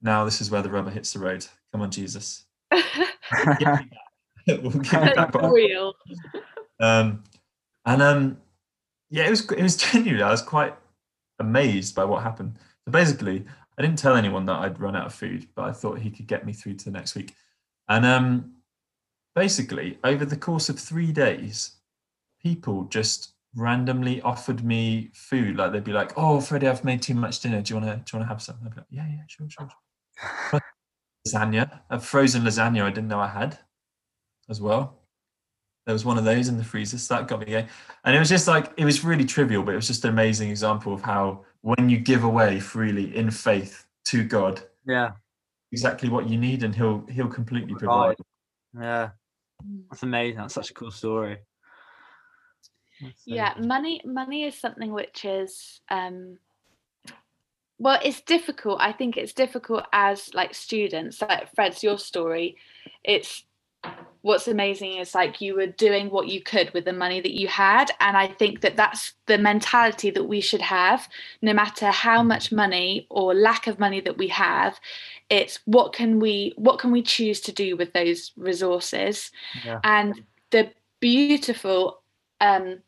"Now 0.02 0.24
this 0.24 0.40
is 0.40 0.50
where 0.50 0.62
the 0.62 0.70
rubber 0.70 0.90
hits 0.90 1.12
the 1.12 1.18
road. 1.18 1.46
Come 1.72 1.80
on, 1.80 1.90
Jesus." 1.90 2.44
Give 2.70 2.84
me 2.84 3.64
back. 3.64 3.88
we'll 4.46 4.70
give 4.70 5.02
it 5.02 5.16
back. 5.16 5.34
Real. 5.34 5.94
um, 6.80 7.24
and 7.86 8.02
um, 8.02 8.38
yeah, 9.08 9.26
it 9.26 9.30
was 9.30 9.50
it 9.50 9.62
was 9.62 9.76
genuinely. 9.92 10.22
I 10.22 10.30
was 10.30 10.42
quite 10.42 10.74
amazed 11.38 11.94
by 11.94 12.04
what 12.04 12.22
happened. 12.22 12.58
So 12.84 12.92
basically, 12.92 13.46
I 13.80 13.82
didn't 13.82 13.98
tell 13.98 14.14
anyone 14.14 14.44
that 14.44 14.58
I'd 14.58 14.78
run 14.78 14.94
out 14.94 15.06
of 15.06 15.14
food, 15.14 15.48
but 15.54 15.64
I 15.64 15.72
thought 15.72 16.00
he 16.00 16.10
could 16.10 16.26
get 16.26 16.44
me 16.44 16.52
through 16.52 16.74
to 16.74 16.84
the 16.84 16.90
next 16.90 17.14
week. 17.14 17.34
And 17.88 18.04
um, 18.04 18.56
basically, 19.34 19.98
over 20.04 20.26
the 20.26 20.36
course 20.36 20.68
of 20.68 20.78
three 20.78 21.12
days, 21.12 21.76
people 22.42 22.84
just 22.84 23.32
randomly 23.56 24.20
offered 24.20 24.62
me 24.62 25.08
food. 25.14 25.56
Like 25.56 25.72
they'd 25.72 25.82
be 25.82 25.94
like, 25.94 26.12
"Oh, 26.14 26.42
Freddie, 26.42 26.68
I've 26.68 26.84
made 26.84 27.00
too 27.00 27.14
much 27.14 27.40
dinner. 27.40 27.62
Do 27.62 27.72
you 27.72 27.80
want 27.80 27.90
to? 27.90 27.96
Do 27.96 28.02
you 28.12 28.18
want 28.18 28.28
to 28.28 28.34
have 28.34 28.42
some?" 28.42 28.56
I'd 28.62 28.70
be 28.70 28.76
like, 28.76 28.86
"Yeah, 28.90 29.06
yeah, 29.08 29.22
sure, 29.28 29.48
sure." 29.48 29.70
sure." 30.50 30.60
lasagna, 31.26 31.80
a 31.88 31.98
frozen 31.98 32.42
lasagna. 32.42 32.82
I 32.82 32.90
didn't 32.90 33.08
know 33.08 33.20
I 33.20 33.28
had 33.28 33.60
as 34.50 34.60
well. 34.60 34.98
There 35.86 35.94
was 35.94 36.04
one 36.04 36.18
of 36.18 36.24
those 36.24 36.48
in 36.48 36.58
the 36.58 36.64
freezer, 36.64 36.98
so 36.98 37.14
that 37.14 37.28
got 37.28 37.40
me 37.40 37.46
going. 37.46 37.68
And 38.04 38.14
it 38.14 38.18
was 38.18 38.28
just 38.28 38.46
like 38.46 38.74
it 38.76 38.84
was 38.84 39.02
really 39.02 39.24
trivial, 39.24 39.62
but 39.62 39.72
it 39.72 39.76
was 39.76 39.86
just 39.86 40.04
an 40.04 40.10
amazing 40.10 40.50
example 40.50 40.92
of 40.92 41.00
how 41.00 41.46
when 41.62 41.88
you 41.88 41.98
give 41.98 42.24
away 42.24 42.60
freely 42.60 43.14
in 43.16 43.30
faith 43.30 43.86
to 44.06 44.24
God, 44.24 44.62
yeah, 44.86 45.12
exactly 45.72 46.08
what 46.08 46.28
you 46.28 46.38
need, 46.38 46.62
and 46.62 46.74
He'll 46.74 47.04
He'll 47.06 47.28
completely 47.28 47.74
Provide. 47.74 48.16
provide. 48.72 48.86
yeah. 48.86 49.10
That's 49.90 50.02
amazing. 50.02 50.38
That's 50.38 50.54
such 50.54 50.70
a 50.70 50.74
cool 50.74 50.90
story. 50.90 51.38
That's 53.00 53.22
yeah 53.26 53.54
good. 53.54 53.66
money 53.66 54.00
money 54.04 54.44
is 54.44 54.54
something 54.58 54.92
which 54.92 55.24
is 55.24 55.80
um 55.90 56.36
well 57.78 57.98
it's 58.04 58.20
difficult 58.20 58.78
i 58.80 58.92
think 58.92 59.16
it's 59.16 59.32
difficult 59.32 59.84
as 59.92 60.32
like 60.34 60.54
students 60.54 61.22
like 61.22 61.54
fred's 61.54 61.82
your 61.82 61.98
story 61.98 62.56
it's 63.02 63.44
what's 64.22 64.48
amazing 64.48 64.96
is 64.96 65.14
like 65.14 65.40
you 65.40 65.54
were 65.54 65.66
doing 65.66 66.10
what 66.10 66.28
you 66.28 66.42
could 66.42 66.72
with 66.74 66.84
the 66.84 66.92
money 66.92 67.20
that 67.20 67.32
you 67.32 67.48
had 67.48 67.90
and 68.00 68.16
i 68.16 68.26
think 68.26 68.60
that 68.60 68.76
that's 68.76 69.14
the 69.26 69.38
mentality 69.38 70.10
that 70.10 70.24
we 70.24 70.40
should 70.40 70.60
have. 70.60 71.08
No 71.40 71.52
matter 71.52 71.86
how 71.86 72.22
much 72.22 72.50
money 72.50 73.06
or 73.10 73.32
lack 73.34 73.66
of 73.66 73.78
money 73.78 74.00
that 74.00 74.18
we 74.18 74.28
have 74.28 74.80
it's 75.30 75.60
what 75.64 75.92
can 75.92 76.18
we 76.18 76.52
what 76.56 76.78
can 76.78 76.90
we 76.90 77.02
choose 77.02 77.40
to 77.40 77.52
do 77.52 77.76
with 77.76 77.92
those 77.92 78.32
resources? 78.36 79.30
Yeah. 79.64 79.80
and 79.84 80.22
the 80.50 80.70
beautiful 80.98 82.00
um 82.40 82.80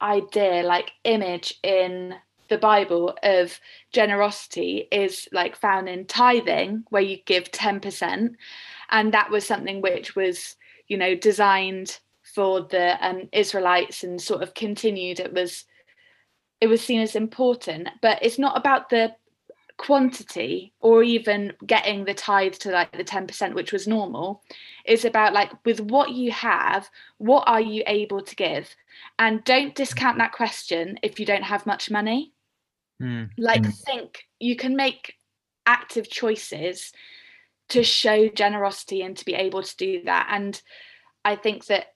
idea 0.00 0.62
like 0.62 0.92
image 1.04 1.58
in 1.62 2.14
the 2.48 2.58
bible 2.58 3.14
of 3.22 3.60
generosity 3.92 4.88
is 4.92 5.28
like 5.32 5.56
found 5.56 5.88
in 5.88 6.06
tithing 6.06 6.84
where 6.90 7.02
you 7.02 7.18
give 7.26 7.50
10% 7.50 8.34
and 8.90 9.12
that 9.12 9.30
was 9.30 9.44
something 9.44 9.82
which 9.82 10.16
was 10.16 10.56
you 10.88 10.96
know 10.96 11.14
designed 11.14 11.98
for 12.34 12.62
the 12.62 13.06
um, 13.06 13.28
israelites 13.32 14.02
and 14.02 14.20
sort 14.20 14.42
of 14.42 14.54
continued 14.54 15.20
it 15.20 15.32
was 15.32 15.64
it 16.60 16.66
was 16.66 16.82
seen 16.82 17.00
as 17.00 17.14
important. 17.14 17.88
But 18.02 18.22
it's 18.22 18.38
not 18.38 18.56
about 18.56 18.90
the 18.90 19.14
quantity 19.76 20.72
or 20.80 21.04
even 21.04 21.52
getting 21.64 22.04
the 22.04 22.14
tithe 22.14 22.54
to 22.54 22.70
like 22.70 22.90
the 22.96 23.04
10% 23.04 23.54
which 23.54 23.72
was 23.72 23.86
normal. 23.86 24.42
It's 24.84 25.04
about 25.04 25.32
like 25.32 25.52
with 25.64 25.80
what 25.80 26.10
you 26.10 26.32
have 26.32 26.88
what 27.18 27.44
are 27.46 27.60
you 27.60 27.84
able 27.86 28.22
to 28.22 28.36
give? 28.36 28.74
And 29.18 29.44
don't 29.44 29.74
discount 29.74 30.18
that 30.18 30.32
question 30.32 30.98
if 31.02 31.20
you 31.20 31.26
don't 31.26 31.44
have 31.44 31.66
much 31.66 31.90
money. 31.90 32.32
Mm, 33.00 33.30
like 33.38 33.62
Mm. 33.62 33.74
think 33.84 34.24
you 34.40 34.56
can 34.56 34.74
make 34.74 35.14
active 35.66 36.10
choices 36.10 36.92
to 37.68 37.82
show 37.82 38.28
generosity 38.28 39.02
and 39.02 39.16
to 39.16 39.24
be 39.24 39.34
able 39.34 39.62
to 39.62 39.76
do 39.76 40.02
that 40.04 40.28
and 40.30 40.62
i 41.24 41.36
think 41.36 41.66
that 41.66 41.88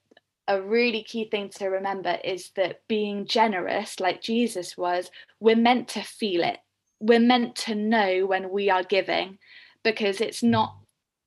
a 0.49 0.61
really 0.61 1.03
key 1.03 1.29
thing 1.31 1.49
to 1.49 1.67
remember 1.67 2.19
is 2.25 2.51
that 2.57 2.81
being 2.89 3.27
generous, 3.27 4.01
like 4.01 4.21
Jesus 4.21 4.77
was, 4.77 5.11
we're 5.41 5.57
meant 5.57 5.89
to 5.89 6.03
feel 6.03 6.43
it. 6.43 6.59
We're 7.01 7.21
meant 7.21 7.57
to 7.57 7.75
know 7.75 8.27
when 8.27 8.51
we 8.51 8.71
are 8.71 8.83
giving 8.83 9.39
because 9.85 10.21
it's 10.21 10.43
not, 10.43 10.77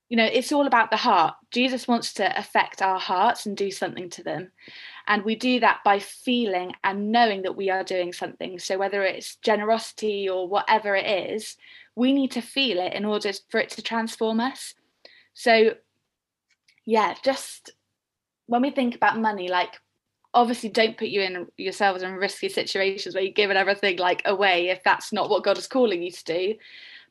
you 0.09 0.17
know, 0.17 0.25
it's 0.25 0.51
all 0.51 0.67
about 0.67 0.91
the 0.91 0.97
heart. 0.97 1.35
Jesus 1.51 1.87
wants 1.87 2.13
to 2.15 2.39
affect 2.39 2.81
our 2.81 2.99
hearts 2.99 3.45
and 3.45 3.55
do 3.55 3.71
something 3.71 4.09
to 4.11 4.23
them. 4.23 4.51
And 5.07 5.23
we 5.23 5.35
do 5.35 5.59
that 5.59 5.81
by 5.85 5.99
feeling 5.99 6.73
and 6.83 7.11
knowing 7.11 7.43
that 7.43 7.55
we 7.55 7.69
are 7.69 7.83
doing 7.83 8.11
something. 8.11 8.59
So, 8.59 8.77
whether 8.77 9.03
it's 9.03 9.35
generosity 9.37 10.27
or 10.27 10.47
whatever 10.47 10.95
it 10.95 11.31
is, 11.31 11.57
we 11.95 12.11
need 12.11 12.31
to 12.31 12.41
feel 12.41 12.79
it 12.79 12.93
in 12.93 13.05
order 13.05 13.31
for 13.49 13.59
it 13.59 13.69
to 13.71 13.81
transform 13.81 14.39
us. 14.39 14.73
So, 15.33 15.75
yeah, 16.85 17.15
just 17.23 17.71
when 18.47 18.61
we 18.61 18.71
think 18.71 18.95
about 18.95 19.19
money, 19.19 19.47
like 19.47 19.79
obviously 20.33 20.69
don't 20.69 20.97
put 20.97 21.07
you 21.07 21.21
in 21.21 21.47
yourselves 21.57 22.03
in 22.03 22.13
risky 22.13 22.49
situations 22.49 23.15
where 23.15 23.23
you're 23.23 23.33
giving 23.33 23.57
everything 23.57 23.97
like 23.97 24.21
away 24.25 24.67
if 24.67 24.83
that's 24.83 25.13
not 25.13 25.29
what 25.29 25.43
God 25.43 25.57
is 25.57 25.65
calling 25.65 26.03
you 26.03 26.11
to 26.11 26.23
do. 26.25 26.55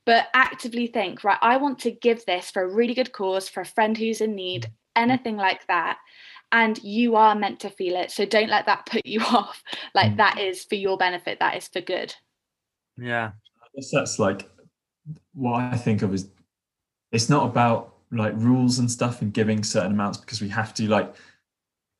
But 0.04 0.26
actively 0.34 0.86
think, 0.86 1.24
right, 1.24 1.38
I 1.40 1.56
want 1.56 1.78
to 1.80 1.90
give 1.90 2.26
this 2.26 2.50
for 2.50 2.62
a 2.62 2.68
really 2.68 2.92
good 2.92 3.12
cause, 3.12 3.48
for 3.48 3.62
a 3.62 3.66
friend 3.66 3.96
who's 3.96 4.20
in 4.20 4.34
need, 4.34 4.64
mm. 4.64 4.70
anything 4.96 5.36
like 5.36 5.66
that. 5.68 5.98
And 6.54 6.82
you 6.84 7.16
are 7.16 7.34
meant 7.34 7.58
to 7.60 7.68
feel 7.68 7.96
it. 7.96 8.12
So 8.12 8.24
don't 8.24 8.48
let 8.48 8.64
that 8.66 8.86
put 8.86 9.04
you 9.04 9.20
off. 9.40 9.62
Like 9.94 10.12
Mm. 10.12 10.16
that 10.18 10.38
is 10.38 10.64
for 10.64 10.76
your 10.76 10.96
benefit, 10.96 11.40
that 11.40 11.56
is 11.56 11.68
for 11.68 11.80
good. 11.80 12.14
Yeah. 12.96 13.32
I 13.62 13.66
guess 13.74 13.90
that's 13.92 14.18
like 14.20 14.48
what 15.34 15.60
I 15.60 15.76
think 15.76 16.02
of 16.02 16.14
is 16.14 16.28
it's 17.10 17.28
not 17.28 17.44
about 17.44 17.94
like 18.12 18.34
rules 18.36 18.78
and 18.78 18.88
stuff 18.88 19.20
and 19.20 19.32
giving 19.34 19.64
certain 19.64 19.90
amounts 19.92 20.16
because 20.18 20.40
we 20.40 20.48
have 20.48 20.72
to 20.74 20.86
like 20.88 21.12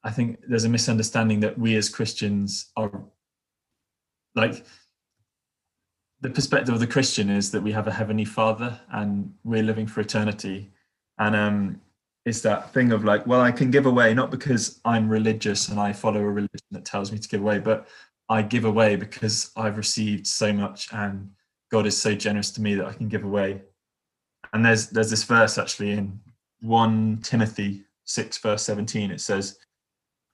I 0.04 0.10
think 0.10 0.38
there's 0.48 0.64
a 0.64 0.68
misunderstanding 0.68 1.40
that 1.40 1.58
we 1.58 1.74
as 1.76 1.88
Christians 1.88 2.70
are 2.76 3.02
like 4.36 4.64
the 6.20 6.30
perspective 6.30 6.74
of 6.74 6.80
the 6.80 6.86
Christian 6.86 7.28
is 7.28 7.50
that 7.50 7.62
we 7.62 7.72
have 7.72 7.88
a 7.88 7.92
heavenly 7.92 8.24
father 8.24 8.80
and 8.92 9.34
we're 9.42 9.62
living 9.64 9.86
for 9.88 10.00
eternity. 10.00 10.70
And 11.18 11.34
um 11.34 11.80
it's 12.24 12.40
that 12.40 12.72
thing 12.72 12.92
of 12.92 13.04
like, 13.04 13.26
well, 13.26 13.40
I 13.40 13.52
can 13.52 13.70
give 13.70 13.86
away 13.86 14.14
not 14.14 14.30
because 14.30 14.80
I'm 14.84 15.08
religious 15.08 15.68
and 15.68 15.78
I 15.78 15.92
follow 15.92 16.20
a 16.20 16.30
religion 16.30 16.66
that 16.70 16.84
tells 16.84 17.12
me 17.12 17.18
to 17.18 17.28
give 17.28 17.42
away, 17.42 17.58
but 17.58 17.86
I 18.28 18.40
give 18.42 18.64
away 18.64 18.96
because 18.96 19.50
I've 19.56 19.76
received 19.76 20.26
so 20.26 20.52
much 20.52 20.88
and 20.92 21.30
God 21.70 21.86
is 21.86 22.00
so 22.00 22.14
generous 22.14 22.50
to 22.52 22.62
me 22.62 22.74
that 22.76 22.86
I 22.86 22.92
can 22.94 23.08
give 23.08 23.24
away. 23.24 23.62
And 24.52 24.64
there's 24.64 24.88
there's 24.90 25.10
this 25.10 25.24
verse 25.24 25.58
actually 25.58 25.92
in 25.92 26.20
1 26.60 27.18
Timothy 27.22 27.84
6 28.04 28.38
verse 28.38 28.62
17 28.62 29.10
it 29.10 29.20
says 29.20 29.58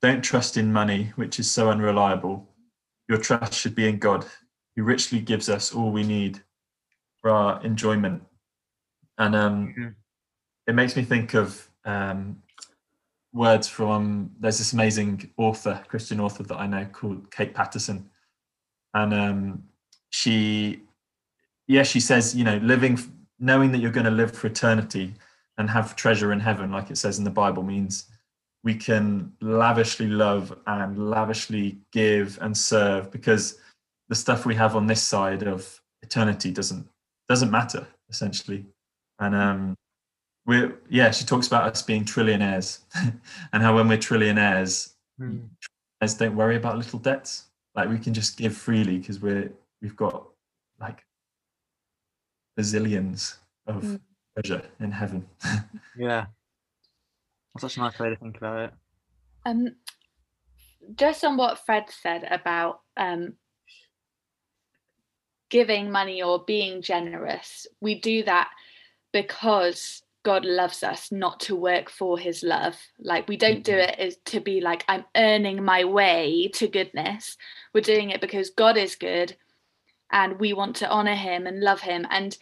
don't 0.02 0.22
trust 0.22 0.56
in 0.56 0.72
money 0.72 1.12
which 1.16 1.38
is 1.38 1.50
so 1.50 1.70
unreliable 1.70 2.48
your 3.08 3.18
trust 3.18 3.54
should 3.54 3.74
be 3.74 3.88
in 3.88 3.98
God 3.98 4.26
who 4.76 4.82
richly 4.82 5.20
gives 5.20 5.48
us 5.48 5.72
all 5.72 5.90
we 5.90 6.02
need 6.02 6.42
for 7.20 7.30
our 7.30 7.62
enjoyment 7.64 8.22
and 9.18 9.34
um 9.36 9.74
Mhm. 9.78 9.94
it 10.66 10.74
makes 10.74 10.96
me 10.96 11.04
think 11.04 11.34
of 11.34 11.69
um 11.84 12.42
words 13.32 13.68
from 13.68 14.30
there's 14.40 14.58
this 14.58 14.72
amazing 14.72 15.30
author 15.36 15.82
Christian 15.88 16.20
author 16.20 16.42
that 16.42 16.56
I 16.56 16.66
know 16.66 16.84
called 16.86 17.30
Kate 17.30 17.54
Patterson. 17.54 18.10
And 18.94 19.14
um 19.14 19.64
she 20.10 20.82
yeah 21.68 21.84
she 21.84 22.00
says 22.00 22.34
you 22.34 22.44
know 22.44 22.56
living 22.58 22.98
knowing 23.38 23.70
that 23.72 23.78
you're 23.78 23.92
going 23.92 24.04
to 24.04 24.10
live 24.10 24.32
for 24.32 24.48
eternity 24.48 25.14
and 25.56 25.70
have 25.70 25.94
treasure 25.94 26.32
in 26.32 26.40
heaven 26.40 26.72
like 26.72 26.90
it 26.90 26.98
says 26.98 27.18
in 27.18 27.24
the 27.24 27.30
bible 27.30 27.62
means 27.62 28.06
we 28.64 28.74
can 28.74 29.32
lavishly 29.40 30.08
love 30.08 30.56
and 30.66 31.10
lavishly 31.10 31.78
give 31.92 32.38
and 32.42 32.56
serve 32.56 33.10
because 33.10 33.58
the 34.08 34.14
stuff 34.14 34.44
we 34.44 34.54
have 34.54 34.76
on 34.76 34.86
this 34.86 35.02
side 35.02 35.42
of 35.42 35.80
eternity 36.02 36.50
doesn't 36.50 36.86
doesn't 37.28 37.50
matter 37.50 37.86
essentially. 38.10 38.66
And 39.20 39.34
um 39.34 39.76
we're 40.50 40.76
yeah 40.88 41.10
she 41.12 41.24
talks 41.24 41.46
about 41.46 41.62
us 41.70 41.80
being 41.80 42.04
trillionaires 42.04 42.80
and 43.52 43.62
how 43.62 43.74
when 43.76 43.86
we're 43.88 43.98
trillionaires 43.98 44.94
Mm. 45.20 45.48
as 46.00 46.14
don't 46.14 46.34
worry 46.34 46.56
about 46.56 46.78
little 46.78 46.98
debts. 46.98 47.44
Like 47.74 47.90
we 47.90 47.98
can 47.98 48.14
just 48.14 48.38
give 48.38 48.56
freely 48.56 48.96
because 48.98 49.20
we're 49.20 49.52
we've 49.82 49.94
got 49.96 50.26
like 50.80 51.04
bazillions 52.58 53.36
of 53.66 53.82
Mm. 53.84 54.00
treasure 54.34 54.62
in 54.80 54.90
heaven. 54.92 55.28
Yeah. 55.96 56.26
That's 57.52 57.62
such 57.62 57.76
a 57.76 57.80
nice 57.80 57.98
way 57.98 58.08
to 58.10 58.16
think 58.16 58.36
about 58.38 58.58
it. 58.60 58.72
Um, 59.44 59.76
just 60.94 61.22
on 61.24 61.36
what 61.36 61.58
Fred 61.66 61.84
said 61.90 62.22
about 62.30 62.80
um, 62.96 63.34
giving 65.50 65.90
money 65.90 66.22
or 66.22 66.44
being 66.44 66.80
generous, 66.80 67.66
we 67.80 68.00
do 68.00 68.22
that 68.24 68.48
because 69.12 70.02
God 70.22 70.44
loves 70.44 70.82
us, 70.82 71.10
not 71.10 71.40
to 71.40 71.56
work 71.56 71.90
for 71.90 72.18
his 72.18 72.42
love. 72.42 72.76
Like 72.98 73.28
we 73.28 73.36
don't 73.36 73.64
do 73.64 73.72
mm-hmm. 73.72 73.90
it 73.90 73.98
as 73.98 74.16
to 74.26 74.40
be 74.40 74.60
like, 74.60 74.84
I'm 74.88 75.04
earning 75.16 75.64
my 75.64 75.84
way 75.84 76.48
to 76.54 76.68
goodness. 76.68 77.36
We're 77.72 77.80
doing 77.80 78.10
it 78.10 78.20
because 78.20 78.50
God 78.50 78.76
is 78.76 78.96
good 78.96 79.36
and 80.12 80.38
we 80.38 80.52
want 80.52 80.76
to 80.76 80.88
honor 80.88 81.14
him 81.14 81.46
and 81.46 81.60
love 81.60 81.80
him. 81.80 82.06
And 82.10 82.36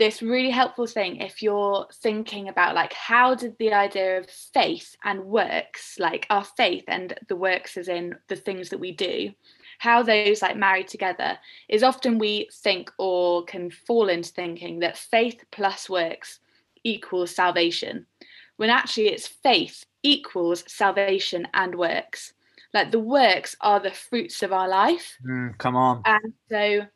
this 0.00 0.22
really 0.22 0.50
helpful 0.50 0.86
thing 0.86 1.16
if 1.16 1.42
you're 1.42 1.86
thinking 1.92 2.48
about 2.48 2.74
like 2.74 2.94
how 2.94 3.34
did 3.34 3.54
the 3.58 3.70
idea 3.70 4.18
of 4.18 4.30
faith 4.30 4.96
and 5.04 5.22
works 5.22 5.98
like 5.98 6.26
our 6.30 6.42
faith 6.42 6.84
and 6.88 7.12
the 7.28 7.36
works 7.36 7.76
as 7.76 7.86
in 7.86 8.16
the 8.28 8.34
things 8.34 8.70
that 8.70 8.80
we 8.80 8.92
do 8.92 9.30
how 9.78 10.02
those 10.02 10.40
like 10.40 10.56
marry 10.56 10.82
together 10.82 11.38
is 11.68 11.82
often 11.82 12.18
we 12.18 12.48
think 12.50 12.90
or 12.96 13.44
can 13.44 13.70
fall 13.70 14.08
into 14.08 14.32
thinking 14.32 14.78
that 14.78 14.96
faith 14.96 15.44
plus 15.52 15.90
works 15.90 16.40
equals 16.84 17.34
salvation 17.34 18.06
when 18.56 18.70
actually 18.70 19.08
it's 19.08 19.26
faith 19.26 19.84
equals 20.02 20.64
salvation 20.66 21.46
and 21.54 21.74
works 21.74 22.32
like 22.72 22.90
the 22.90 22.98
works 22.98 23.56
are 23.60 23.80
the 23.80 23.90
fruits 23.90 24.42
of 24.42 24.52
our 24.52 24.68
life 24.68 25.18
Mm, 25.26 25.56
come 25.58 25.76
on. 25.76 26.02
and 26.04 26.32
so 26.48 26.86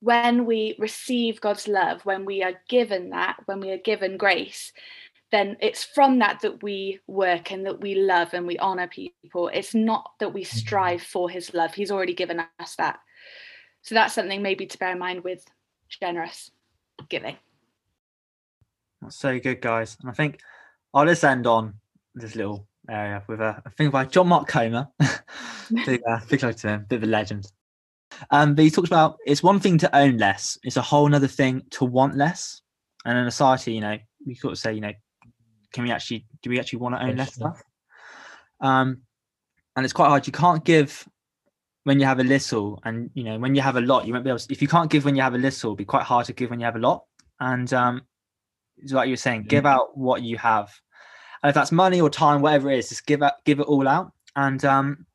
when 0.00 0.46
we 0.46 0.74
receive 0.78 1.40
God's 1.42 1.68
love, 1.68 2.04
when 2.06 2.24
we 2.24 2.42
are 2.42 2.54
given 2.68 3.10
that, 3.10 3.36
when 3.44 3.60
we 3.60 3.70
are 3.70 3.76
given 3.78 4.16
grace, 4.16 4.72
then 5.30 5.58
it's 5.60 5.84
from 5.84 6.18
that 6.20 6.40
that 6.40 6.62
we 6.62 7.00
work 7.06 7.52
and 7.52 7.66
that 7.66 7.80
we 7.82 7.94
love 7.94 8.32
and 8.32 8.46
we 8.46 8.58
honor 8.58 8.88
people. 8.88 9.48
It's 9.48 9.74
not 9.74 10.12
that 10.18 10.32
we 10.32 10.42
strive 10.42 11.02
for 11.02 11.28
his 11.28 11.52
love. 11.52 11.74
He's 11.74 11.90
already 11.90 12.14
given 12.14 12.42
us 12.58 12.76
that. 12.76 12.98
So 13.82 13.94
that's 13.94 14.14
something 14.14 14.40
maybe 14.40 14.66
to 14.66 14.78
bear 14.78 14.92
in 14.92 14.98
mind 14.98 15.22
with 15.22 15.44
generous 16.00 16.50
giving. 17.10 17.36
That's 19.02 19.16
so 19.16 19.38
good, 19.38 19.60
guys. 19.60 19.96
And 20.00 20.10
I 20.10 20.12
think 20.12 20.40
I'll 20.92 21.06
just 21.06 21.24
end 21.24 21.46
on 21.46 21.74
this 22.14 22.34
little 22.34 22.66
area 22.88 23.22
with 23.28 23.40
a, 23.40 23.62
a 23.64 23.70
thing 23.70 23.90
by 23.90 24.04
John 24.04 24.28
Mark 24.28 24.48
Comer. 24.48 24.88
big, 25.86 26.02
uh, 26.08 26.20
big 26.28 26.40
to 26.40 26.68
him, 26.68 26.86
bit 26.88 26.96
of 26.96 27.02
a 27.04 27.06
legend. 27.06 27.50
Um, 28.30 28.54
but 28.54 28.64
he 28.64 28.70
talks 28.70 28.88
about 28.88 29.18
it's 29.24 29.42
one 29.42 29.60
thing 29.60 29.78
to 29.78 29.96
own 29.96 30.18
less, 30.18 30.58
it's 30.62 30.76
a 30.76 30.82
whole 30.82 31.14
other 31.14 31.28
thing 31.28 31.62
to 31.70 31.84
want 31.84 32.16
less. 32.16 32.62
And 33.04 33.16
in 33.16 33.26
a 33.26 33.30
society, 33.30 33.72
you 33.72 33.80
know, 33.80 33.98
we 34.26 34.34
sort 34.34 34.52
of 34.52 34.58
say, 34.58 34.74
you 34.74 34.80
know, 34.80 34.92
can 35.72 35.84
we 35.84 35.90
actually 35.90 36.26
do 36.42 36.50
we 36.50 36.58
actually 36.58 36.80
want 36.80 36.96
to 36.96 37.04
own 37.04 37.16
less 37.16 37.34
stuff? 37.34 37.62
Um, 38.60 39.02
and 39.76 39.84
it's 39.84 39.92
quite 39.92 40.08
hard. 40.08 40.26
You 40.26 40.32
can't 40.32 40.64
give 40.64 41.08
when 41.84 41.98
you 41.98 42.06
have 42.06 42.18
a 42.18 42.24
little, 42.24 42.80
and 42.84 43.10
you 43.14 43.24
know, 43.24 43.38
when 43.38 43.54
you 43.54 43.62
have 43.62 43.76
a 43.76 43.80
lot, 43.80 44.06
you 44.06 44.12
won't 44.12 44.24
be 44.24 44.30
able 44.30 44.38
to, 44.38 44.52
if 44.52 44.60
you 44.60 44.68
can't 44.68 44.90
give 44.90 45.04
when 45.04 45.16
you 45.16 45.22
have 45.22 45.34
a 45.34 45.38
little, 45.38 45.68
it'll 45.68 45.76
be 45.76 45.84
quite 45.84 46.02
hard 46.02 46.26
to 46.26 46.32
give 46.32 46.50
when 46.50 46.60
you 46.60 46.66
have 46.66 46.76
a 46.76 46.80
lot. 46.80 47.04
And 47.38 47.72
um, 47.72 48.02
it's 48.82 48.92
like 48.92 49.08
you 49.08 49.12
were 49.12 49.16
saying, 49.16 49.44
give 49.44 49.66
out 49.66 49.96
what 49.96 50.22
you 50.22 50.36
have. 50.38 50.72
And 51.42 51.48
if 51.48 51.54
that's 51.54 51.72
money 51.72 52.00
or 52.00 52.10
time, 52.10 52.42
whatever 52.42 52.70
it 52.70 52.78
is, 52.78 52.88
just 52.88 53.06
give 53.06 53.22
out, 53.22 53.44
give 53.44 53.60
it 53.60 53.66
all 53.66 53.88
out. 53.88 54.12
And 54.36 54.64
um, 54.64 55.06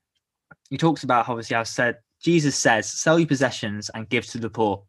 he 0.70 0.78
talks 0.78 1.04
about 1.04 1.30
obviously, 1.30 1.56
I've 1.56 1.68
said 1.68 1.98
Jesus 2.22 2.56
says, 2.56 2.90
sell 2.92 3.20
your 3.20 3.28
possessions 3.28 3.90
and 3.94 4.10
give 4.10 4.26
to 4.28 4.40
the 4.40 4.50
poor. 4.50 4.84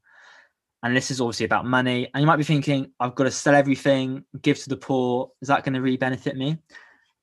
And 0.82 0.96
this 0.96 1.10
is 1.10 1.20
obviously 1.20 1.46
about 1.46 1.66
money. 1.66 2.08
And 2.14 2.22
you 2.22 2.26
might 2.26 2.36
be 2.36 2.44
thinking, 2.44 2.92
I've 3.00 3.14
got 3.14 3.24
to 3.24 3.30
sell 3.30 3.54
everything, 3.54 4.24
give 4.42 4.58
to 4.60 4.68
the 4.68 4.76
poor. 4.76 5.30
Is 5.42 5.48
that 5.48 5.64
going 5.64 5.74
to 5.74 5.82
really 5.82 5.96
benefit 5.96 6.36
me? 6.36 6.58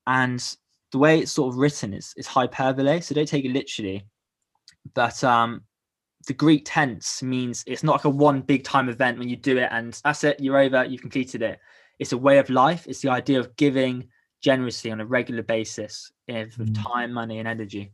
And 0.05 0.43
the 0.91 0.97
way 0.97 1.19
it's 1.19 1.31
sort 1.31 1.53
of 1.53 1.57
written 1.57 1.93
is, 1.93 2.13
is 2.17 2.27
hyperbole. 2.27 3.01
So 3.01 3.15
don't 3.15 3.27
take 3.27 3.45
it 3.45 3.51
literally. 3.51 4.05
But 4.93 5.23
um, 5.23 5.61
the 6.25 6.33
Greek 6.33 6.63
tense 6.65 7.21
means 7.23 7.63
it's 7.67 7.83
not 7.83 7.93
like 7.93 8.05
a 8.05 8.09
one 8.09 8.41
big 8.41 8.63
time 8.63 8.89
event 8.89 9.19
when 9.19 9.29
you 9.29 9.35
do 9.35 9.57
it 9.57 9.69
and 9.71 9.99
that's 10.03 10.23
it, 10.23 10.39
you're 10.39 10.57
over, 10.57 10.85
you've 10.85 11.01
completed 11.01 11.41
it. 11.41 11.59
It's 11.99 12.11
a 12.11 12.17
way 12.17 12.37
of 12.39 12.49
life. 12.49 12.85
It's 12.87 13.01
the 13.01 13.09
idea 13.09 13.39
of 13.39 13.55
giving 13.55 14.09
generously 14.41 14.91
on 14.91 14.99
a 14.99 15.05
regular 15.05 15.43
basis 15.43 16.11
of 16.27 16.51
Mm. 16.57 16.83
time, 16.83 17.13
money, 17.13 17.39
and 17.39 17.47
energy. 17.47 17.91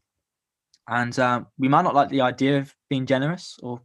And 0.88 1.18
um, 1.20 1.48
we 1.58 1.68
might 1.68 1.84
not 1.84 1.94
like 1.96 2.10
the 2.10 2.22
idea 2.22 2.58
of 2.60 2.76
being 2.90 3.06
generous 3.06 3.58
or 3.62 3.82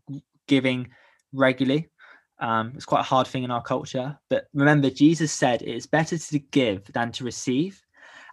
giving 0.47 0.89
regularly. 1.33 1.89
Um, 2.39 2.73
it's 2.75 2.87
quite 2.87 3.01
a 3.01 3.05
hard 3.05 3.27
thing 3.27 3.45
in 3.45 3.51
our 3.51 3.63
culture. 3.63 4.19
But 4.31 4.47
remember, 4.55 4.91
Jesus 4.91 5.33
said 5.33 5.63
it 5.63 5.69
is 5.75 5.87
better 5.87 6.17
to 6.17 6.39
give 6.39 6.85
than 6.93 7.13
to 7.13 7.25
receive. 7.25 7.81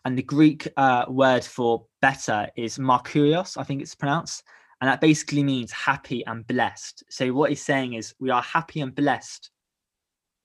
and 0.05 0.17
the 0.17 0.23
Greek 0.23 0.67
uh, 0.77 1.05
word 1.07 1.43
for 1.43 1.85
better 2.01 2.49
is 2.55 2.77
markurios, 2.77 3.57
I 3.57 3.63
think 3.63 3.81
it's 3.81 3.95
pronounced, 3.95 4.43
and 4.81 4.89
that 4.89 4.99
basically 4.99 5.43
means 5.43 5.71
happy 5.71 6.25
and 6.25 6.45
blessed. 6.47 7.03
So 7.09 7.31
what 7.33 7.51
he's 7.51 7.61
saying 7.61 7.93
is 7.93 8.15
we 8.19 8.31
are 8.31 8.41
happy 8.41 8.81
and 8.81 8.93
blessed 8.93 9.51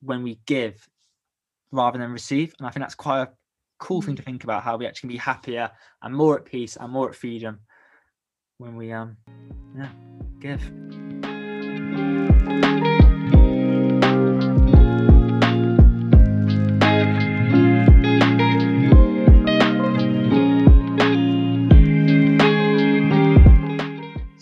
when 0.03 0.22
we 0.22 0.38
give 0.46 0.87
rather 1.72 1.99
than 1.99 2.12
receive, 2.12 2.55
and 2.59 2.66
I 2.66 2.70
think 2.70 2.85
that's 2.85 2.94
quite 2.94 3.22
a 3.22 3.31
cool 3.79 4.03
thing 4.03 4.16
to 4.16 4.22
think 4.22 4.44
about 4.44 4.62
how 4.62 4.77
we 4.77 4.87
actually 4.87 5.09
can 5.09 5.16
be 5.16 5.18
happier 5.18 5.70
and 6.03 6.14
more 6.14 6.37
at 6.38 6.44
peace 6.44 6.77
and 6.77 6.92
more 6.92 7.09
at 7.09 7.14
freedom 7.14 7.61
when 8.59 8.77
we 8.77 8.92
um 8.92 9.16
yeah 9.77 9.88
give. 10.40 10.62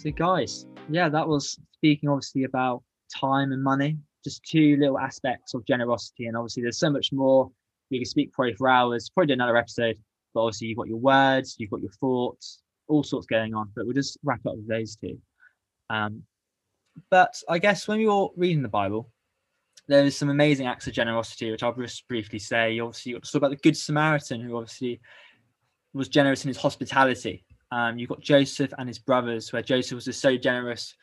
So, 0.05 0.11
guys, 0.11 0.67
yeah, 0.91 1.09
that 1.09 1.27
was 1.27 1.59
speaking 1.73 2.11
obviously 2.11 2.45
about 2.45 2.83
time 3.15 3.53
and 3.53 3.65
money, 3.65 3.97
just 4.23 4.45
two 4.45 4.77
little 4.77 4.99
aspects 4.99 5.55
of 5.55 5.65
generosity. 5.65 6.27
And 6.27 6.37
obviously, 6.37 6.63
there's 6.63 6.79
so 6.79 6.91
much 6.91 7.11
more. 7.11 7.51
We 7.91 8.01
could 8.01 8.09
speak 8.09 8.31
probably 8.33 8.53
for 8.55 8.69
hours, 8.69 9.09
probably 9.09 9.29
do 9.29 9.33
another 9.33 9.57
episode. 9.57 9.97
But 10.35 10.43
obviously, 10.43 10.69
you've 10.69 10.77
got 10.77 10.89
your 10.89 10.99
words, 10.99 11.57
you've 11.59 11.71
got 11.71 11.81
your 11.81 11.93
thoughts, 11.93 12.61
all 12.87 13.03
sorts 13.03 13.27
going 13.27 13.55
on. 13.55 13.71
But 13.75 13.87
we'll 13.87 13.95
just 13.95 14.19
wrap 14.23 14.45
up 14.45 14.57
with 14.57 14.69
those 14.69 14.95
two. 14.97 15.19
Um, 15.89 16.25
but 17.11 17.41
I 17.49 17.59
guess 17.59 17.89
when 17.89 17.99
you're 17.99 18.31
reading 18.37 18.63
the 18.63 18.69
Bible, 18.69 19.11
there 19.89 20.05
is 20.05 20.19
some 20.19 20.29
amazing 20.29 20.67
acts 20.67 20.87
of 20.87 20.93
generosity, 20.93 21.51
which 21.51 21.63
I'll 21.63 21.73
just 21.73 22.07
briefly 22.09 22.39
say. 22.39 22.79
Obviously, 22.79 23.13
you 23.13 23.21
talk 23.21 23.37
about 23.37 23.51
the 23.53 23.57
Good 23.57 23.77
Samaritan, 23.77 24.43
who 24.43 24.55
obviously 24.55 25.01
was 25.95 26.09
generous 26.09 26.45
in 26.45 26.49
his 26.49 26.59
hospitality. 26.59 27.47
Um, 27.75 27.99
you've 27.99 28.09
got 28.09 28.21
Joseph 28.21 28.73
and 28.79 28.89
his 28.89 29.01
brothers, 29.01 29.53
where 29.53 29.61
Joseph 29.61 29.97
was 29.97 30.05
just 30.05 30.21
so 30.21 30.37
generous, 30.37 30.95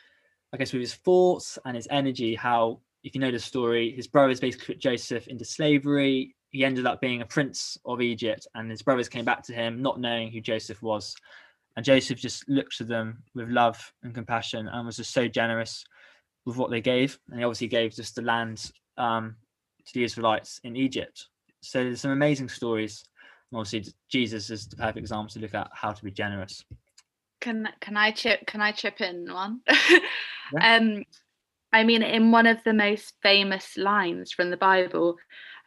I 0.54 0.58
guess, 0.58 0.72
with 0.72 0.80
his 0.80 0.94
thoughts 0.94 1.60
and 1.66 1.76
his 1.76 1.86
energy. 1.92 2.34
How, 2.34 2.80
if 3.04 3.14
you 3.14 3.20
know 3.20 3.30
the 3.30 3.40
story, 3.40 3.92
his 3.92 4.08
brothers 4.08 4.40
basically 4.40 4.76
put 4.76 4.82
Joseph 4.82 5.28
into 5.28 5.44
slavery. 5.44 6.34
He 6.52 6.64
ended 6.64 6.86
up 6.86 7.02
being 7.02 7.22
a 7.22 7.26
prince 7.26 7.78
of 7.84 8.00
Egypt, 8.00 8.48
and 8.56 8.72
his 8.72 8.82
brothers 8.82 9.10
came 9.10 9.26
back 9.26 9.44
to 9.44 9.54
him, 9.54 9.82
not 9.82 10.00
knowing 10.00 10.32
who 10.32 10.40
Joseph 10.40 10.82
was. 10.82 11.14
And 11.76 11.84
Joseph 11.84 12.20
just 12.20 12.48
looked 12.48 12.78
to 12.78 12.86
them 12.86 13.22
with 13.36 13.50
love 13.50 13.92
and 14.04 14.16
compassion 14.16 14.70
and 14.70 14.86
was 14.86 14.96
just 14.96 15.14
so 15.14 15.28
generous 15.28 15.84
with 16.46 16.56
what 16.56 16.72
they 16.72 16.80
gave. 16.80 17.20
And 17.30 17.40
he 17.40 17.44
obviously 17.44 17.68
gave 17.68 17.94
just 17.94 18.16
the 18.16 18.22
land 18.22 18.72
um, 18.98 19.36
to 19.86 19.94
the 19.94 20.06
Israelites 20.06 20.62
in 20.64 20.78
Egypt. 20.78 21.28
So 21.60 21.84
there's 21.84 22.00
some 22.00 22.12
amazing 22.12 22.48
stories 22.48 23.04
obviously 23.54 23.94
Jesus 24.10 24.50
is 24.50 24.68
the 24.68 24.76
perfect 24.76 24.98
example 24.98 25.30
to 25.34 25.40
look 25.40 25.54
at 25.54 25.70
how 25.74 25.92
to 25.92 26.04
be 26.04 26.12
generous. 26.12 26.64
Can 27.40 27.68
can 27.80 27.98
I 27.98 28.12
chip 28.12 28.46
can 28.46 28.62
I 28.62 28.72
chip 28.72 29.02
in 29.02 29.32
one? 29.32 29.62
yeah. 29.70 30.78
Um 30.78 31.04
I 31.74 31.84
mean 31.84 32.04
in 32.04 32.32
one 32.32 32.48
of 32.48 32.64
the 32.64 32.74
most 32.74 33.14
famous 33.22 33.78
lines 33.78 34.32
from 34.32 34.50
the 34.50 34.58
Bible, 34.58 35.18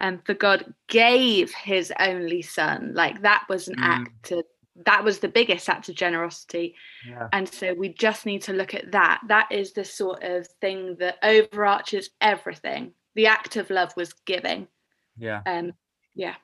um 0.01 0.21
for 0.25 0.35
God 0.35 0.73
gave 0.89 1.53
his 1.53 1.93
only 1.99 2.43
son. 2.43 2.93
Like 2.95 3.23
that 3.23 3.45
was 3.49 3.69
an 3.69 3.77
mm. 3.77 3.83
act 3.83 4.33
of 4.33 4.45
that 4.87 5.05
was 5.05 5.21
the 5.21 5.29
biggest 5.29 5.69
act 5.69 5.89
of 5.89 5.95
generosity. 5.95 6.75
Yeah. 7.09 7.29
And 7.33 7.49
so 7.49 7.75
we 7.75 7.91
just 7.91 8.27
need 8.27 8.43
to 8.43 8.53
look 8.53 8.75
at 8.75 8.91
that. 8.91 9.21
That 9.29 9.49
is 9.53 9.73
the 9.73 9.85
sort 9.85 10.25
of 10.25 10.49
thing 10.61 10.97
that 10.99 11.19
overarches 11.23 12.11
everything. 12.21 12.93
The 13.15 13.29
act 13.29 13.55
of 13.57 13.71
love 13.71 13.93
was 13.97 14.13
giving. 14.27 14.69
Yeah. 15.17 15.43
Um 15.47 15.73
yeah. 16.15 16.35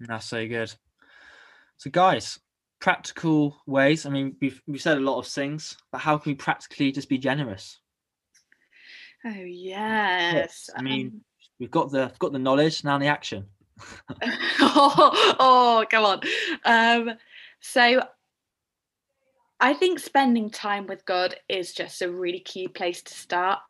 That's 0.00 0.26
so 0.26 0.46
good. 0.46 0.72
So, 1.76 1.90
guys, 1.90 2.38
practical 2.80 3.56
ways. 3.66 4.06
I 4.06 4.10
mean, 4.10 4.36
we've 4.40 4.60
we've 4.66 4.82
said 4.82 4.98
a 4.98 5.00
lot 5.00 5.18
of 5.18 5.26
things, 5.26 5.76
but 5.90 5.98
how 5.98 6.18
can 6.18 6.32
we 6.32 6.36
practically 6.36 6.92
just 6.92 7.08
be 7.08 7.18
generous? 7.18 7.80
Oh 9.24 9.30
yes. 9.30 10.68
I 10.76 10.82
mean, 10.82 11.06
um, 11.06 11.20
we've 11.58 11.70
got 11.70 11.90
the 11.90 12.12
got 12.18 12.32
the 12.32 12.38
knowledge 12.38 12.84
now. 12.84 12.98
The 12.98 13.06
action. 13.06 13.46
oh, 14.60 15.36
oh, 15.40 15.84
come 15.90 16.04
on. 16.04 16.20
Um, 16.64 17.16
so 17.60 18.02
I 19.60 19.72
think 19.72 19.98
spending 19.98 20.50
time 20.50 20.86
with 20.86 21.06
God 21.06 21.36
is 21.48 21.72
just 21.72 22.02
a 22.02 22.10
really 22.10 22.40
key 22.40 22.68
place 22.68 23.02
to 23.02 23.14
start. 23.14 23.60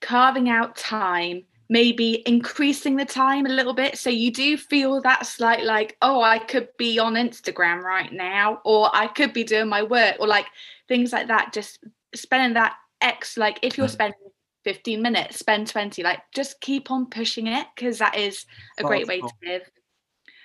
Carving 0.00 0.48
out 0.48 0.76
time 0.76 1.44
maybe 1.68 2.22
increasing 2.26 2.96
the 2.96 3.04
time 3.04 3.46
a 3.46 3.50
little 3.50 3.74
bit. 3.74 3.98
So 3.98 4.10
you 4.10 4.30
do 4.30 4.56
feel 4.56 5.00
that 5.02 5.26
slight 5.26 5.64
like 5.64 5.96
oh 6.02 6.22
i 6.22 6.38
could 6.38 6.68
be 6.76 6.98
on 6.98 7.14
instagram 7.14 7.82
right 7.82 8.12
now 8.12 8.60
or 8.64 8.90
i 8.94 9.06
could 9.06 9.32
be 9.32 9.44
doing 9.44 9.68
my 9.68 9.82
work 9.82 10.16
or 10.20 10.26
like 10.26 10.46
things 10.88 11.12
like 11.12 11.28
that. 11.28 11.52
Just 11.52 11.78
spending 12.14 12.54
that 12.54 12.74
x 13.00 13.36
like 13.36 13.58
if 13.62 13.76
you're 13.76 13.88
spending 13.88 14.18
15 14.64 15.02
minutes 15.02 15.38
spend 15.38 15.66
20 15.66 16.04
like 16.04 16.20
just 16.32 16.60
keep 16.60 16.90
on 16.90 17.06
pushing 17.06 17.48
it 17.48 17.66
because 17.74 17.98
that 17.98 18.16
is 18.16 18.46
a 18.78 18.82
great 18.82 19.06
way 19.06 19.20
to 19.20 19.30
live. 19.44 19.62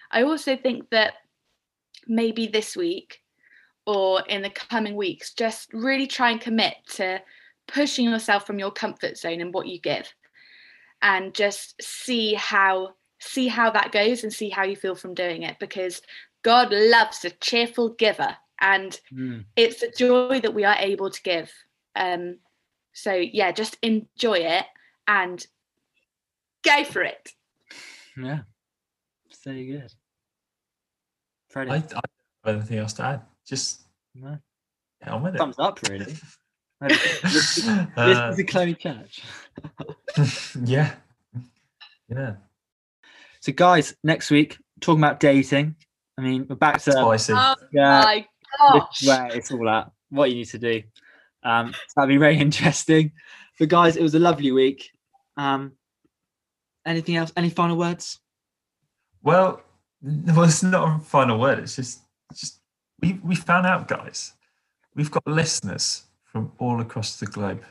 I 0.10 0.24
also 0.24 0.56
think 0.56 0.90
that 0.90 1.16
maybe 2.08 2.48
this 2.48 2.76
week 2.76 3.22
or 3.86 4.22
in 4.28 4.42
the 4.42 4.50
coming 4.50 4.96
weeks 4.96 5.34
just 5.34 5.72
really 5.74 6.08
try 6.08 6.32
and 6.32 6.42
commit 6.42 6.76
to 6.94 7.22
pushing 7.68 8.06
yourself 8.06 8.48
from 8.48 8.60
your 8.60 8.72
comfort 8.72 9.18
zone 9.18 9.42
and 9.42 9.54
what 9.54 9.68
you 9.68 9.80
give 9.80 10.12
and 11.02 11.34
just 11.34 11.82
see 11.82 12.34
how 12.34 12.94
see 13.20 13.48
how 13.48 13.72
that 13.72 13.92
goes 13.92 14.24
and 14.24 14.32
see 14.32 14.50
how 14.50 14.64
you 14.64 14.76
feel 14.76 14.96
from 14.96 15.14
doing 15.14 15.44
it 15.44 15.58
because 15.60 16.02
God 16.44 16.72
loves 16.72 17.26
a 17.26 17.32
cheerful 17.32 17.90
giver 17.90 18.38
and 18.62 19.00
mm. 19.12 19.44
it's 19.56 19.82
a 19.82 19.92
joy 19.92 20.40
that 20.42 20.54
we 20.54 20.64
are 20.64 20.76
able 20.80 21.10
to 21.10 21.22
give. 21.24 21.52
Um, 21.96 22.38
so 22.94 23.14
yeah, 23.14 23.52
just 23.52 23.78
enjoy 23.82 24.40
it 24.40 24.66
and 25.08 25.46
go 26.64 26.84
for 26.84 27.02
it. 27.02 27.32
Yeah, 28.16 28.42
so 29.30 29.52
good. 29.52 29.94
Freddie, 31.50 31.72
I, 31.72 31.76
I 31.76 31.80
don't 31.80 31.94
have 32.46 32.56
anything 32.56 32.80
else 32.80 32.94
to 32.94 33.04
add. 33.04 33.22
Just 33.48 33.82
no. 34.16 34.38
get 35.04 35.36
it. 35.36 35.38
Thumbs 35.38 35.60
up, 35.60 35.80
really 35.88 36.16
this, 36.88 37.22
this 37.24 37.68
uh, 37.68 38.30
is 38.32 38.40
a 38.40 38.44
Chloe 38.44 38.76
Church. 38.76 39.24
yeah. 40.63 40.94
Yeah. 42.08 42.36
So, 43.40 43.52
guys, 43.52 43.96
next 44.04 44.30
week, 44.30 44.58
talking 44.80 45.00
about 45.00 45.20
dating. 45.20 45.76
I 46.18 46.22
mean, 46.22 46.46
we're 46.48 46.56
back 46.56 46.82
to 46.84 46.92
spicy. 46.92 47.34
Oh 47.36 47.56
yeah, 47.72 48.02
my 48.02 48.28
gosh. 48.60 49.06
where 49.06 49.36
it's 49.36 49.52
all 49.52 49.68
at, 49.70 49.92
what 50.10 50.30
you 50.30 50.36
need 50.36 50.50
to 50.50 50.60
do. 50.60 50.84
Um, 51.44 51.74
so 51.74 51.80
that'll 51.96 52.10
be 52.10 52.18
very 52.18 52.38
interesting. 52.40 53.12
But, 53.58 53.70
guys, 53.70 53.96
it 53.96 54.04
was 54.04 54.13
a 54.13 54.20
lovely 54.20 54.52
week. 54.52 54.92
Um, 55.36 55.74
anything 56.86 57.16
else? 57.16 57.34
Any 57.36 57.50
final 57.50 57.78
words? 57.78 58.20
Well, 59.24 59.62
well, 60.02 60.44
it's 60.44 60.62
not 60.62 61.02
a 61.02 61.04
final 61.04 61.40
word. 61.40 61.60
It's 61.60 61.76
just, 61.76 62.02
just 62.36 62.60
we 63.02 63.13
we 63.24 63.36
found 63.36 63.66
out, 63.66 63.88
guys. 63.88 64.34
We've 64.96 65.12
got 65.12 65.26
listeners 65.26 66.07
from 66.38 66.52
all 66.60 66.82
across 66.82 67.19
the 67.19 67.26
globe. 67.26 67.63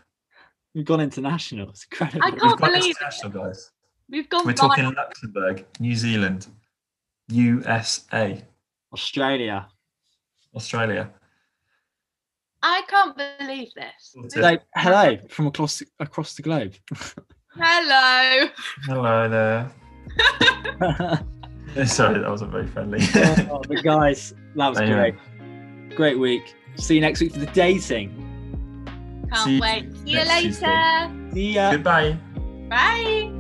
We've 0.75 0.85
gone 0.85 1.01
international. 1.01 1.71
It's 1.71 1.87
incredible. 1.91 2.27
I 2.27 2.31
can't 2.33 2.59
believe 2.59 2.85
international, 2.85 3.31
it. 3.31 3.35
guys. 3.35 3.71
We've 4.11 4.29
gone. 4.29 4.45
We're 4.45 4.55
talking 4.55 4.85
Luxembourg, 4.93 5.65
New 5.79 5.95
Zealand, 5.95 6.49
USA, 7.29 8.43
Australia, 8.93 9.69
Australia. 10.55 11.11
I 12.63 12.83
can't 12.89 13.17
believe 13.17 13.69
this. 13.77 14.35
Like, 14.37 14.63
hello 14.75 15.17
from 15.29 15.47
across 15.47 15.83
across 16.01 16.35
the 16.35 16.43
globe. 16.43 16.75
hello. 17.55 18.49
Hello 18.85 19.29
there. 19.29 19.71
Sorry, 21.87 22.19
that 22.19 22.29
wasn't 22.29 22.51
very 22.51 22.67
friendly. 22.67 22.99
oh, 23.49 23.63
but 23.69 23.85
guys, 23.85 24.35
that 24.57 24.69
was 24.69 24.79
great. 24.79 25.15
Great 25.95 26.19
week. 26.19 26.55
See 26.77 26.97
you 26.97 27.01
next 27.01 27.21
week 27.21 27.33
for 27.33 27.39
the 27.39 27.47
dating. 27.47 28.26
Can't 29.37 29.47
See 29.47 29.61
wait. 29.61 29.85
See 30.05 30.11
you 30.13 30.25
later. 30.25 31.11
See 31.33 31.53
ya. 31.53 31.71
Goodbye. 31.73 32.17
Bye. 32.69 33.31